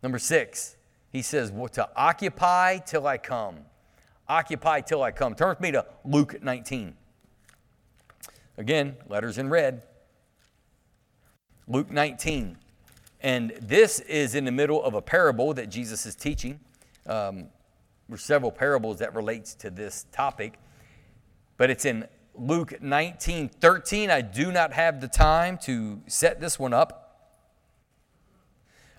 [0.03, 0.76] Number six,
[1.11, 3.57] he says, well, to occupy till I come.
[4.28, 5.34] Occupy till I come.
[5.34, 6.95] Turn with me to Luke 19.
[8.57, 9.84] Again, letters in red.
[11.67, 12.57] Luke 19.
[13.26, 16.59] And this is in the middle of a parable that Jesus is teaching.
[17.07, 17.47] Um,
[18.17, 20.59] several parables that relates to this topic,
[21.57, 24.11] but it's in Luke 19, 13.
[24.11, 27.41] I do not have the time to set this one up.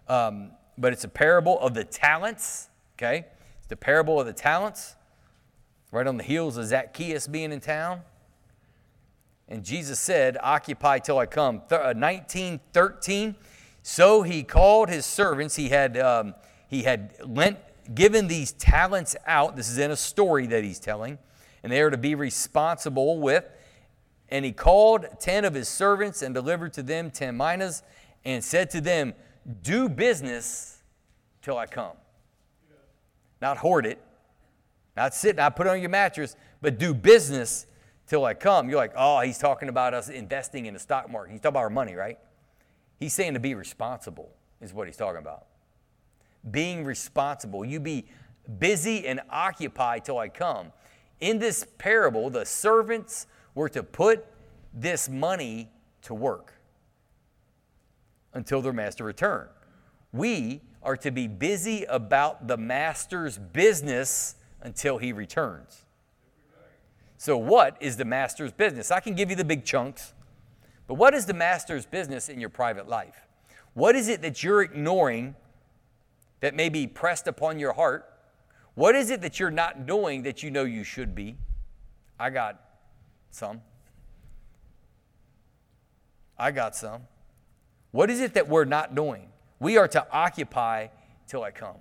[0.08, 2.68] Um, but it's a parable of the talents,
[2.98, 3.26] okay?
[3.58, 4.96] It's the parable of the talents,
[5.92, 8.00] right on the heels of Zacchaeus being in town.
[9.46, 11.62] And Jesus said, Occupy till I come.
[11.70, 13.36] Uh, 19, 13.
[13.88, 15.54] So he called his servants.
[15.54, 16.34] He had, um,
[16.66, 17.56] he had lent,
[17.94, 19.54] given these talents out.
[19.54, 21.18] This is in a story that he's telling.
[21.62, 23.44] And they are to be responsible with.
[24.28, 27.84] And he called ten of his servants and delivered to them ten minas
[28.24, 29.14] and said to them,
[29.62, 30.82] Do business
[31.40, 31.96] till I come.
[33.40, 34.02] Not hoard it,
[34.96, 37.68] not sit, not put it on your mattress, but do business
[38.08, 38.68] till I come.
[38.68, 41.30] You're like, oh, he's talking about us investing in the stock market.
[41.30, 42.18] He's talking about our money, right?
[42.98, 44.30] He's saying to be responsible,
[44.60, 45.46] is what he's talking about.
[46.50, 47.64] Being responsible.
[47.64, 48.06] You be
[48.58, 50.72] busy and occupied till I come.
[51.20, 54.24] In this parable, the servants were to put
[54.72, 55.70] this money
[56.02, 56.52] to work
[58.34, 59.48] until their master returned.
[60.12, 65.84] We are to be busy about the master's business until he returns.
[67.18, 68.90] So, what is the master's business?
[68.90, 70.12] I can give you the big chunks.
[70.86, 73.26] But what is the master's business in your private life?
[73.74, 75.34] What is it that you're ignoring
[76.40, 78.10] that may be pressed upon your heart?
[78.74, 81.36] What is it that you're not doing that you know you should be?
[82.18, 82.60] I got
[83.30, 83.62] some.
[86.38, 87.02] I got some.
[87.90, 89.28] What is it that we're not doing?
[89.58, 90.88] We are to occupy
[91.26, 91.76] till I come.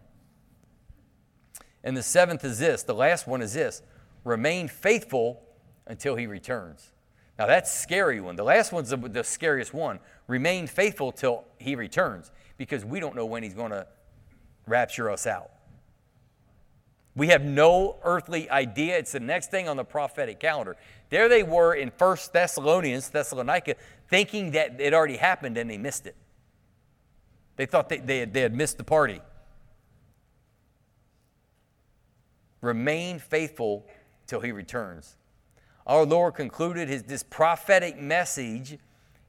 [1.84, 3.82] And the seventh is this the last one is this
[4.24, 5.44] remain faithful
[5.86, 6.92] until he returns.
[7.38, 8.36] Now that's scary one.
[8.36, 10.00] The last one's the, the scariest one.
[10.28, 13.88] Remain faithful till he returns because we don't know when he's going to
[14.66, 15.52] rapture us out.
[17.16, 18.98] We have no earthly idea.
[18.98, 20.76] It's the next thing on the prophetic calendar.
[21.10, 23.76] There they were in First Thessalonians, Thessalonica,
[24.10, 26.16] thinking that it already happened and they missed it.
[27.56, 29.22] They thought they, they, they had missed the party.
[32.60, 33.86] Remain faithful
[34.28, 35.16] till he returns.
[35.86, 38.78] Our Lord concluded his, this prophetic message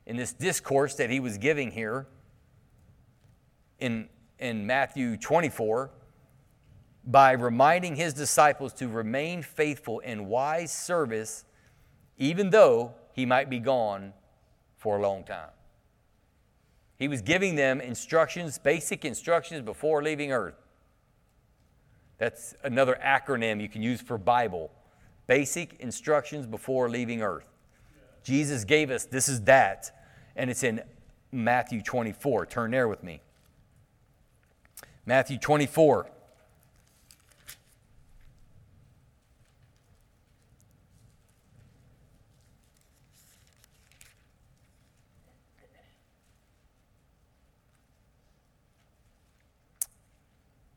[0.06, 2.06] in this discourse that he was giving here
[3.78, 5.90] in, in Matthew 24
[7.04, 11.44] by reminding his disciples to remain faithful in wise service,
[12.16, 14.12] even though he might be gone
[14.76, 15.50] for a long time.
[16.98, 20.54] He was giving them instructions, basic instructions before leaving earth.
[22.18, 24.70] That's another acronym you can use for Bible.
[25.26, 27.46] Basic instructions before leaving earth.
[28.22, 29.90] Jesus gave us this is that,
[30.34, 30.82] and it's in
[31.32, 32.46] Matthew 24.
[32.46, 33.20] Turn there with me.
[35.04, 36.10] Matthew 24.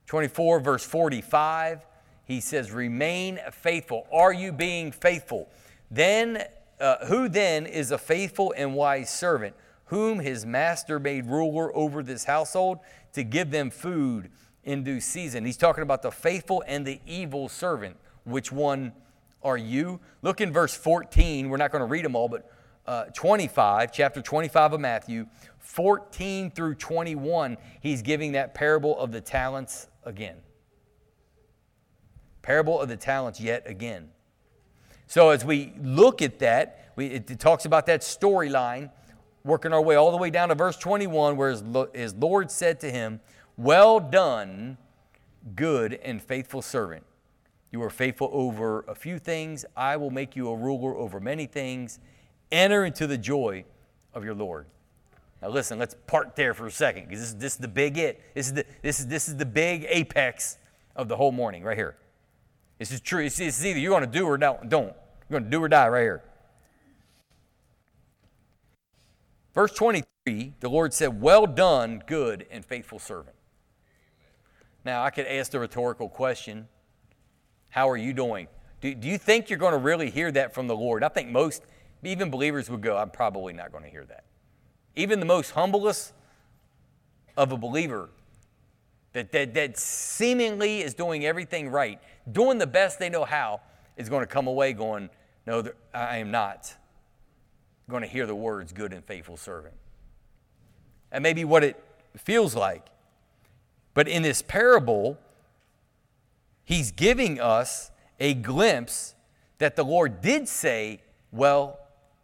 [0.09, 1.85] 24, verse 45,
[2.29, 4.05] he says, Remain faithful.
[4.13, 5.49] Are you being faithful?
[5.89, 6.43] Then,
[6.79, 9.55] uh, who then is a faithful and wise servant,
[9.85, 12.77] whom his master made ruler over this household
[13.13, 14.29] to give them food
[14.63, 15.43] in due season?
[15.43, 17.97] He's talking about the faithful and the evil servant.
[18.25, 18.93] Which one
[19.41, 19.99] are you?
[20.21, 21.49] Look in verse 14.
[21.49, 22.51] We're not going to read them all, but
[22.85, 25.25] uh, 25, chapter 25 of Matthew,
[25.57, 30.35] 14 through 21, he's giving that parable of the talents again.
[32.49, 34.09] Parable of the talents yet again.
[35.05, 38.89] So as we look at that, we, it, it talks about that storyline,
[39.43, 42.79] working our way all the way down to verse 21, where his, his Lord said
[42.79, 43.19] to him,
[43.55, 44.79] Well done,
[45.53, 47.03] good and faithful servant.
[47.71, 49.63] You are faithful over a few things.
[49.77, 51.99] I will make you a ruler over many things.
[52.51, 53.63] Enter into the joy
[54.15, 54.65] of your Lord.
[55.43, 58.19] Now listen, let's part there for a second because this, this is the big it.
[58.33, 60.57] This is the, this, is, this is the big apex
[60.95, 61.95] of the whole morning right here.
[62.79, 63.23] This is true.
[63.23, 64.67] It's, is either you're going to do or don't.
[64.67, 64.95] don't.
[65.29, 66.23] You're going to do or die right here.
[69.53, 73.35] Verse 23, the Lord said, Well done, good and faithful servant.
[74.83, 76.67] Now, I could ask the rhetorical question
[77.69, 78.47] How are you doing?
[78.81, 81.03] Do, do you think you're going to really hear that from the Lord?
[81.03, 81.63] I think most,
[82.01, 84.23] even believers, would go, I'm probably not going to hear that
[84.99, 86.13] even the most humblest
[87.37, 88.09] of a believer
[89.13, 91.99] that, that, that seemingly is doing everything right,
[92.31, 93.61] doing the best they know how,
[93.97, 95.09] is going to come away going,
[95.45, 95.63] No,
[95.93, 96.75] I am not
[97.89, 99.75] going to hear the words, good and faithful servant.
[101.11, 101.83] And maybe what it
[102.17, 102.87] feels like.
[103.93, 105.17] But in this parable,
[106.63, 109.15] he's giving us a glimpse
[109.57, 111.01] that the Lord did say,
[111.31, 111.79] Well,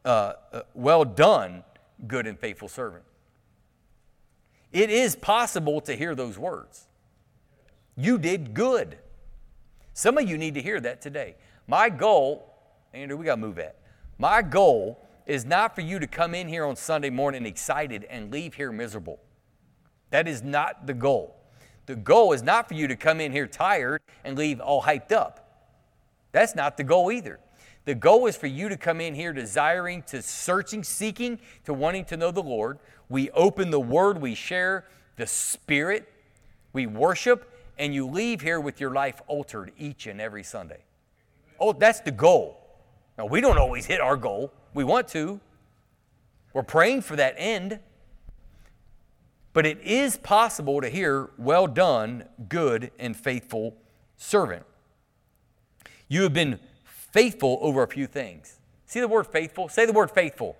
[0.05, 1.63] uh, uh, well done,
[2.07, 3.03] good and faithful servant.
[4.71, 6.87] It is possible to hear those words.
[7.95, 8.97] You did good.
[9.95, 11.35] Some of you need to hear that today.
[11.67, 12.53] My goal,
[12.93, 13.77] Andrew, we got to move that.
[14.17, 18.29] My goal is not for you to come in here on Sunday morning excited and
[18.29, 19.21] leave here miserable.
[20.09, 21.37] That is not the goal.
[21.85, 25.13] The goal is not for you to come in here tired and leave all hyped
[25.13, 25.69] up.
[26.33, 27.39] That's not the goal either.
[27.85, 32.03] The goal is for you to come in here desiring to searching, seeking, to wanting
[32.05, 32.79] to know the Lord.
[33.07, 34.83] We open the Word, we share
[35.15, 36.11] the Spirit,
[36.73, 40.83] we worship, and you leave here with your life altered each and every Sunday.
[41.59, 42.61] Oh, that's the goal.
[43.17, 44.51] Now, we don't always hit our goal.
[44.73, 45.39] We want to.
[46.53, 47.79] We're praying for that end.
[49.53, 53.75] But it is possible to hear, well done, good and faithful
[54.17, 54.65] servant.
[56.09, 58.59] You have been faithful over a few things.
[58.85, 59.69] See the word faithful?
[59.69, 60.57] Say the word faithful.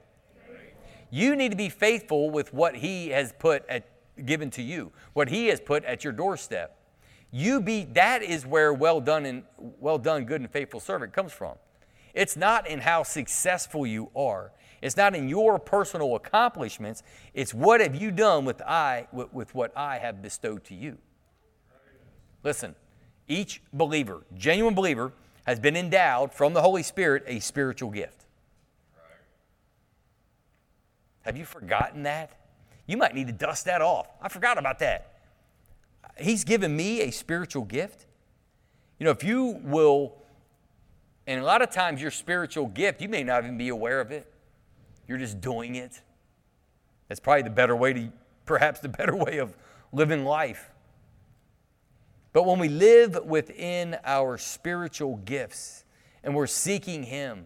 [1.12, 3.86] You need to be faithful with what he has put at,
[4.26, 6.78] given to you, what he has put at your doorstep.
[7.36, 11.34] You be that is where well done and well done, good and faithful servant comes
[11.34, 11.56] from.
[12.14, 14.54] It's not in how successful you are.
[14.82, 17.04] It's not in your personal accomplishments.
[17.34, 20.98] It's what have you done with I with, with what I have bestowed to you.
[22.42, 22.74] Listen,
[23.28, 25.12] each believer, genuine believer,
[25.46, 28.28] has been endowed from the Holy Spirit a spiritual gift.
[31.24, 32.32] Have you forgotten that?
[32.88, 34.08] You might need to dust that off.
[34.22, 35.15] I forgot about that.
[36.20, 38.06] He's given me a spiritual gift.
[39.00, 40.16] You know, if you will,
[41.28, 44.12] and a lot of times your spiritual gift, you may not even be aware of
[44.12, 44.32] it.
[45.08, 46.02] You're just doing it.
[47.08, 48.10] That's probably the better way to,
[48.46, 49.56] perhaps the better way of
[49.92, 50.72] living life.
[52.34, 55.86] But when we live within our spiritual gifts
[56.24, 57.46] and we're seeking Him,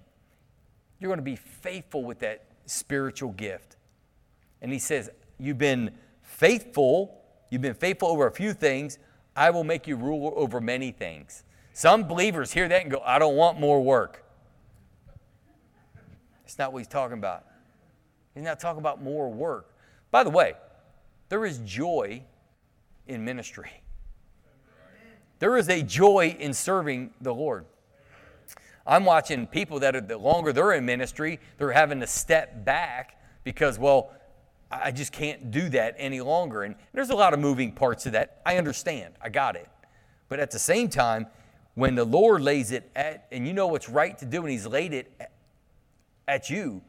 [0.99, 3.77] you're going to be faithful with that spiritual gift.
[4.61, 5.91] And He says, You've been
[6.21, 7.18] faithful,
[7.49, 8.97] you've been faithful over a few things,
[9.35, 11.43] I will make you ruler over many things.
[11.73, 14.25] Some believers hear that and go, I don't want more work.
[16.43, 17.45] It's not what He's talking about.
[18.33, 19.73] He's not talking about more work.
[20.11, 20.55] By the way,
[21.29, 22.23] there is joy
[23.07, 23.71] in ministry.
[25.39, 27.65] There is a joy in serving the Lord.
[28.85, 33.21] I'm watching people that are the longer they're in ministry, they're having to step back
[33.43, 34.11] because, well,
[34.71, 36.63] I just can't do that any longer.
[36.63, 38.41] And there's a lot of moving parts to that.
[38.45, 39.15] I understand.
[39.21, 39.67] I got it.
[40.27, 41.27] But at the same time,
[41.73, 44.67] when the Lord lays it at, and you know what's right to do, and He's
[44.67, 45.11] laid it
[46.27, 46.81] at you,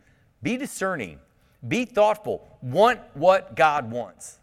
[0.43, 1.19] be discerning,
[1.67, 4.39] be thoughtful, want what God wants.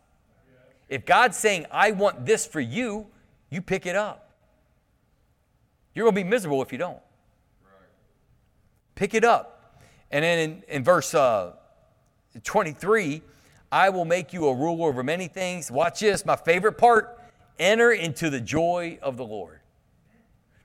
[0.89, 3.07] If God's saying, I want this for you,
[3.49, 4.31] you pick it up.
[5.93, 6.99] You're going to be miserable if you don't.
[8.95, 9.81] Pick it up.
[10.11, 11.53] And then in, in verse uh,
[12.43, 13.21] 23,
[13.71, 15.69] I will make you a ruler over many things.
[15.69, 17.17] Watch this, my favorite part
[17.59, 19.59] enter into the joy of the Lord.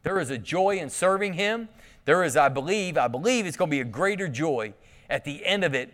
[0.03, 1.69] There is a joy in serving Him.
[2.05, 4.75] There is, I believe, I believe it's going to be a greater joy
[5.09, 5.93] at the end of it,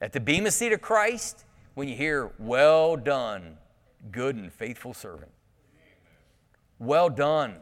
[0.00, 1.44] at the Bema seat of Christ,
[1.74, 3.58] when you hear, Well done,
[4.10, 5.30] good and faithful servant.
[6.78, 7.56] Well done.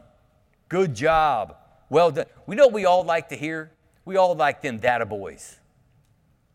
[0.69, 1.55] Good job.
[1.89, 2.25] Well done.
[2.47, 3.71] We know we all like to hear.
[4.03, 5.57] We all like them data boys.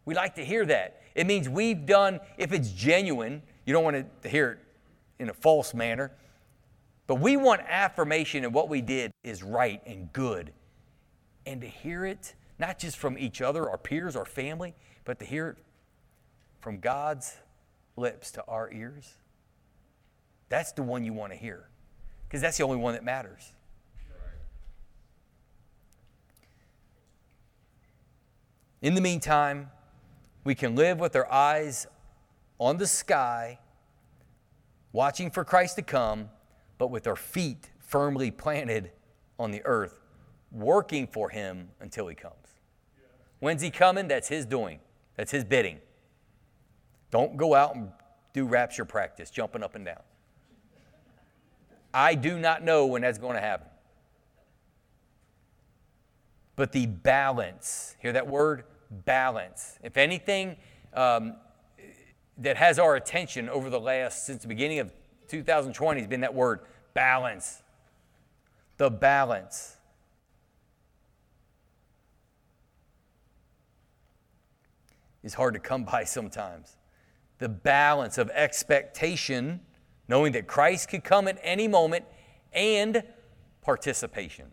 [0.04, 1.02] We like to hear that.
[1.14, 4.58] It means we've done, if it's genuine, you don't want to hear it
[5.18, 6.12] in a false manner,
[7.06, 10.52] but we want affirmation and what we did is right and good.
[11.46, 14.74] And to hear it, not just from each other, our peers, our family,
[15.04, 15.56] but to hear it
[16.60, 17.36] from God's
[17.96, 19.14] lips to our ears,
[20.48, 21.68] that's the one you want to hear
[22.28, 23.52] because that's the only one that matters.
[28.82, 29.70] In the meantime,
[30.44, 31.86] we can live with our eyes
[32.58, 33.58] on the sky,
[34.92, 36.28] watching for Christ to come,
[36.78, 38.92] but with our feet firmly planted
[39.38, 40.00] on the earth,
[40.50, 42.34] working for Him until He comes.
[43.40, 44.08] When's He coming?
[44.08, 44.80] That's His doing,
[45.16, 45.78] that's His bidding.
[47.10, 47.90] Don't go out and
[48.32, 50.00] do rapture practice, jumping up and down.
[51.92, 53.66] I do not know when that's going to happen.
[56.54, 58.64] But the balance, hear that word?
[58.90, 59.78] Balance.
[59.82, 60.56] If anything
[60.94, 61.36] um,
[62.38, 64.92] that has our attention over the last, since the beginning of
[65.28, 66.60] 2020, has been that word
[66.94, 67.62] balance.
[68.76, 69.76] The balance.
[75.22, 76.76] is hard to come by sometimes.
[77.38, 79.60] The balance of expectation
[80.10, 82.04] knowing that Christ could come at any moment,
[82.52, 83.04] and
[83.62, 84.46] participation.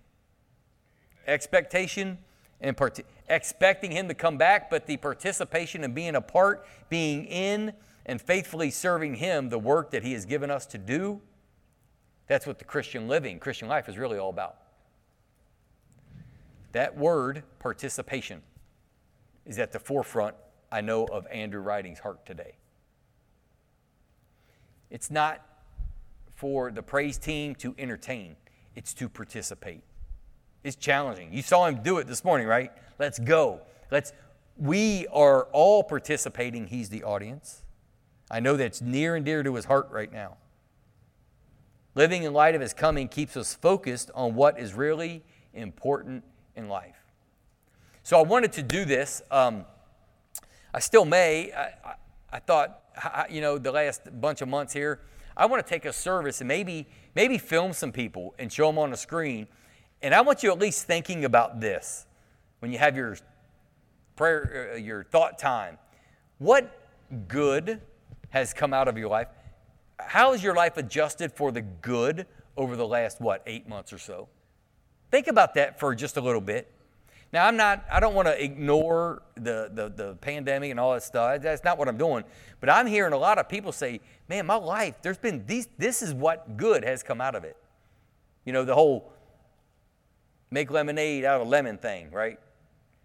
[1.26, 2.20] Expectation
[2.62, 3.00] and part-
[3.30, 7.74] expecting Him to come back, but the participation and being a part, being in,
[8.06, 11.22] and faithfully serving Him, the work that He has given us to do.
[12.28, 14.58] That's what the Christian living, Christian life is really all about.
[16.74, 18.42] That word, participation,
[19.46, 20.36] is at the forefront,
[20.72, 22.56] I know, of Andrew Writing's heart today.
[24.90, 25.46] It's not
[26.36, 28.36] for the praise team to entertain,
[28.76, 29.82] it's to participate.
[30.68, 31.32] It's challenging.
[31.32, 32.74] You saw him do it this morning, right?
[33.00, 33.62] Let's go.
[33.90, 34.12] Let's
[34.58, 36.68] we are all participating.
[36.68, 37.64] He's the audience.
[38.30, 40.36] I know that's near and dear to his heart right now.
[41.96, 46.26] Living in light of his coming keeps us focused on what is really important
[46.58, 46.98] in life.
[48.04, 49.22] So I wanted to do this.
[49.32, 49.64] Um,
[50.74, 51.54] I still may.
[51.54, 51.94] I, I,
[52.34, 52.82] I thought
[53.30, 55.00] you know, the last bunch of months here,
[55.38, 58.78] I want to take a service and maybe maybe film some people and show them
[58.78, 59.48] on the screen.
[60.02, 62.06] And I want you at least thinking about this
[62.60, 63.18] when you have your
[64.16, 65.78] prayer, uh, your thought time.
[66.38, 66.90] What
[67.28, 67.82] good
[68.30, 69.28] has come out of your life?
[70.00, 73.98] How has your life adjusted for the good over the last what eight months or
[73.98, 74.28] so?
[75.10, 76.72] Think about that for just a little bit.
[77.34, 81.04] Now, I'm not, I don't want to ignore the, the, the pandemic and all that
[81.04, 81.42] stuff.
[81.42, 82.24] That's not what I'm doing.
[82.62, 86.02] But I'm hearing a lot of people say, man, my life, there's been these, this
[86.02, 87.58] is what good has come out of it.
[88.46, 89.12] You know, the whole
[90.52, 92.40] make lemonade out of lemon thing, right?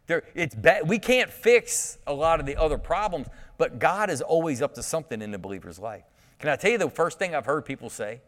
[0.07, 0.88] There, it's bad.
[0.88, 4.82] We can't fix a lot of the other problems, but God is always up to
[4.82, 6.05] something in the believer's life.
[6.38, 8.20] Can I tell you the first thing I've heard people say?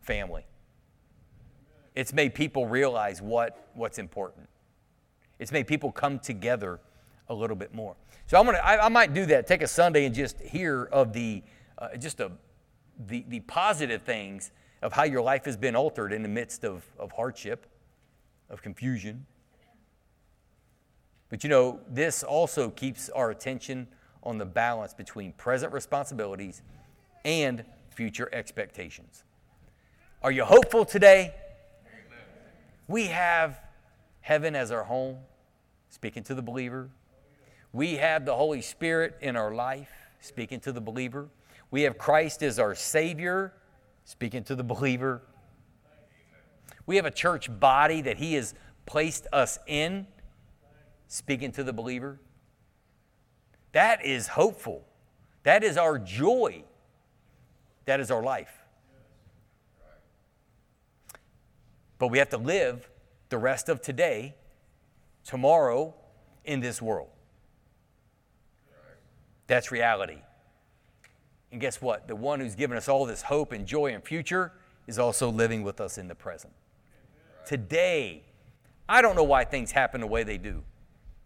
[0.00, 0.46] Family.
[1.94, 4.48] It's made people realize what, what's important.
[5.38, 6.80] It's made people come together
[7.28, 7.96] a little bit more.
[8.26, 9.46] So I'm gonna, I, I might do that.
[9.46, 11.42] Take a Sunday and just hear of the,
[11.78, 12.30] uh, just a,
[13.06, 14.52] the, the positive things
[14.82, 17.66] of how your life has been altered in the midst of, of hardship,
[18.50, 19.26] of confusion.
[21.28, 23.88] But you know, this also keeps our attention
[24.22, 26.62] on the balance between present responsibilities
[27.24, 29.24] and future expectations.
[30.22, 31.34] Are you hopeful today?
[32.88, 33.60] We have
[34.20, 35.18] heaven as our home,
[35.88, 36.88] speaking to the believer.
[37.72, 39.90] We have the Holy Spirit in our life,
[40.20, 41.28] speaking to the believer.
[41.70, 43.52] We have Christ as our Savior,
[44.04, 45.22] speaking to the believer.
[46.86, 48.54] We have a church body that He has
[48.86, 50.06] placed us in,
[51.08, 52.20] speaking to the believer.
[53.72, 54.86] That is hopeful.
[55.42, 56.64] That is our joy.
[57.84, 58.52] That is our life.
[61.98, 62.88] But we have to live
[63.28, 64.34] the rest of today,
[65.24, 65.94] tomorrow,
[66.44, 67.08] in this world.
[69.46, 70.18] That's reality.
[71.52, 72.08] And guess what?
[72.08, 74.52] The one who's given us all this hope and joy and future
[74.86, 76.52] is also living with us in the present.
[77.46, 78.24] Today,
[78.88, 80.62] I don't know why things happen the way they do.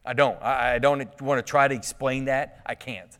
[0.04, 0.40] I don't.
[0.42, 2.62] I, I don't want to try to explain that.
[2.66, 3.18] I can't.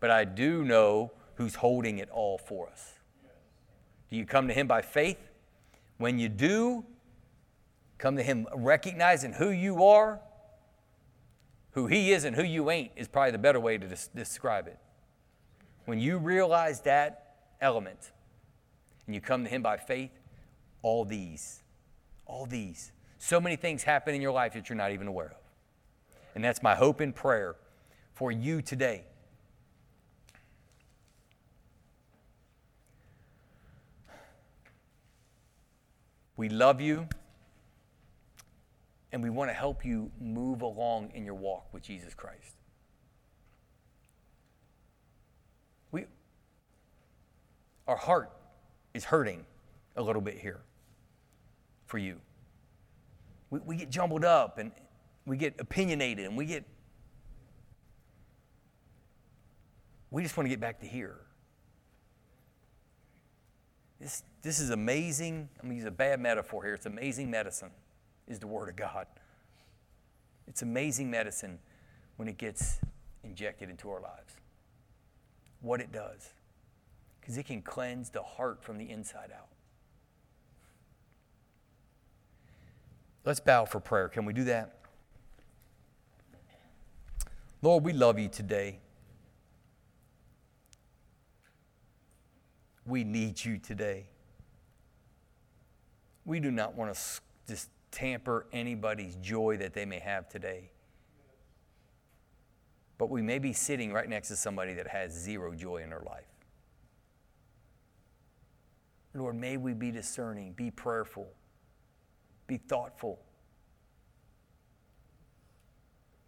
[0.00, 2.92] But I do know who's holding it all for us.
[4.08, 5.18] Do you come to Him by faith?
[5.98, 6.84] When you do,
[7.98, 10.20] come to Him recognizing who you are,
[11.72, 14.68] who He is, and who you ain't is probably the better way to des- describe
[14.68, 14.78] it.
[15.86, 18.12] When you realize that element
[19.06, 20.12] and you come to Him by faith,
[20.82, 21.63] all these,
[22.26, 25.36] all these, so many things happen in your life that you're not even aware of.
[26.34, 27.56] And that's my hope and prayer
[28.12, 29.04] for you today.
[36.36, 37.08] We love you
[39.12, 42.56] and we want to help you move along in your walk with Jesus Christ.
[45.92, 46.06] We,
[47.86, 48.32] our heart
[48.92, 49.46] is hurting
[49.94, 50.60] a little bit here
[51.94, 52.20] for you.
[53.50, 54.72] We, we get jumbled up and
[55.26, 56.64] we get opinionated and we get,
[60.10, 61.20] we just want to get back to here.
[64.00, 65.48] This, this is amazing.
[65.60, 66.74] I'm going to use a bad metaphor here.
[66.74, 67.70] It's amazing medicine,
[68.26, 69.06] is the Word of God.
[70.48, 71.60] It's amazing medicine
[72.16, 72.80] when it gets
[73.22, 74.34] injected into our lives.
[75.60, 76.30] What it does.
[77.20, 79.53] Because it can cleanse the heart from the inside out.
[83.24, 84.08] Let's bow for prayer.
[84.08, 84.78] Can we do that?
[87.62, 88.80] Lord, we love you today.
[92.86, 94.06] We need you today.
[96.26, 97.00] We do not want to
[97.48, 100.70] just tamper anybody's joy that they may have today.
[102.98, 106.02] But we may be sitting right next to somebody that has zero joy in their
[106.04, 106.26] life.
[109.14, 111.28] Lord, may we be discerning, be prayerful,
[112.46, 113.20] be thoughtful,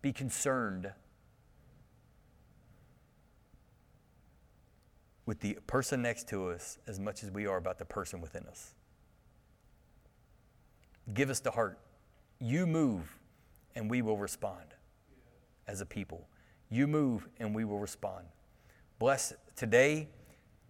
[0.03, 0.93] be concerned.
[5.27, 8.47] with the person next to us as much as we are about the person within
[8.47, 8.75] us.
[11.12, 11.79] Give us the heart.
[12.41, 13.19] You move,
[13.75, 14.75] and we will respond
[15.67, 16.29] as a people.
[16.71, 18.27] You move, and we will respond.
[18.99, 20.09] Bless today,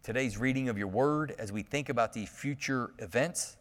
[0.03, 3.57] today's reading of your word as we think about these future events.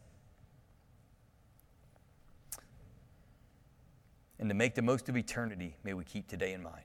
[4.38, 6.84] And to make the most of eternity, may we keep today in mind.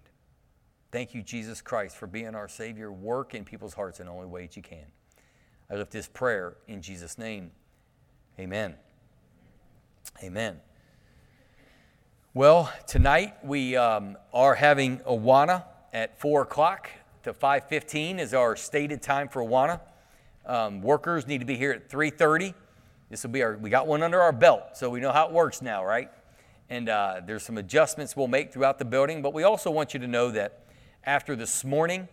[0.92, 2.92] Thank you, Jesus Christ, for being our Savior.
[2.92, 4.86] Work in people's hearts in the only way that you can.
[5.70, 7.52] I lift this prayer in Jesus' name.
[8.40, 8.76] Amen.
[10.22, 10.60] Amen.
[12.34, 16.90] Well, tonight we um, are having Awana at 4 o'clock
[17.24, 19.80] to 5.15 is our stated time for Awana.
[20.46, 22.54] Um, workers need to be here at 3.30.
[23.10, 25.34] This will be our, we got one under our belt, so we know how it
[25.34, 26.10] works now, right?
[26.72, 30.00] And uh, there's some adjustments we'll make throughout the building, but we also want you
[30.00, 30.64] to know that
[31.04, 32.08] after this morning.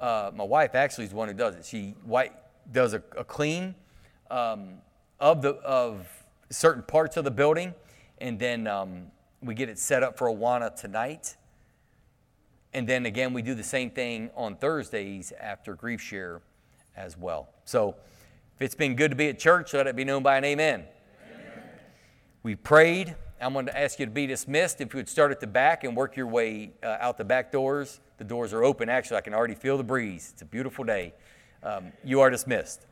[0.00, 1.64] Uh, my wife actually is one who does it.
[1.64, 2.32] She white,
[2.72, 3.76] does a, a clean
[4.28, 4.78] um,
[5.20, 6.08] of, the, of
[6.50, 7.72] certain parts of the building,
[8.18, 11.36] and then um, we get it set up for Awana tonight.
[12.74, 16.40] And then again, we do the same thing on Thursdays after GriefShare
[16.96, 17.48] as well.
[17.64, 17.94] So
[18.56, 20.84] if it's been good to be at church, let it be known by an amen.
[21.32, 21.64] amen.
[22.42, 23.14] We prayed.
[23.40, 24.80] I'm going to ask you to be dismissed.
[24.80, 27.50] If you would start at the back and work your way uh, out the back
[27.50, 28.00] doors.
[28.18, 28.90] The doors are open.
[28.90, 30.30] Actually, I can already feel the breeze.
[30.32, 31.14] It's a beautiful day.
[31.62, 32.86] Um, you are dismissed.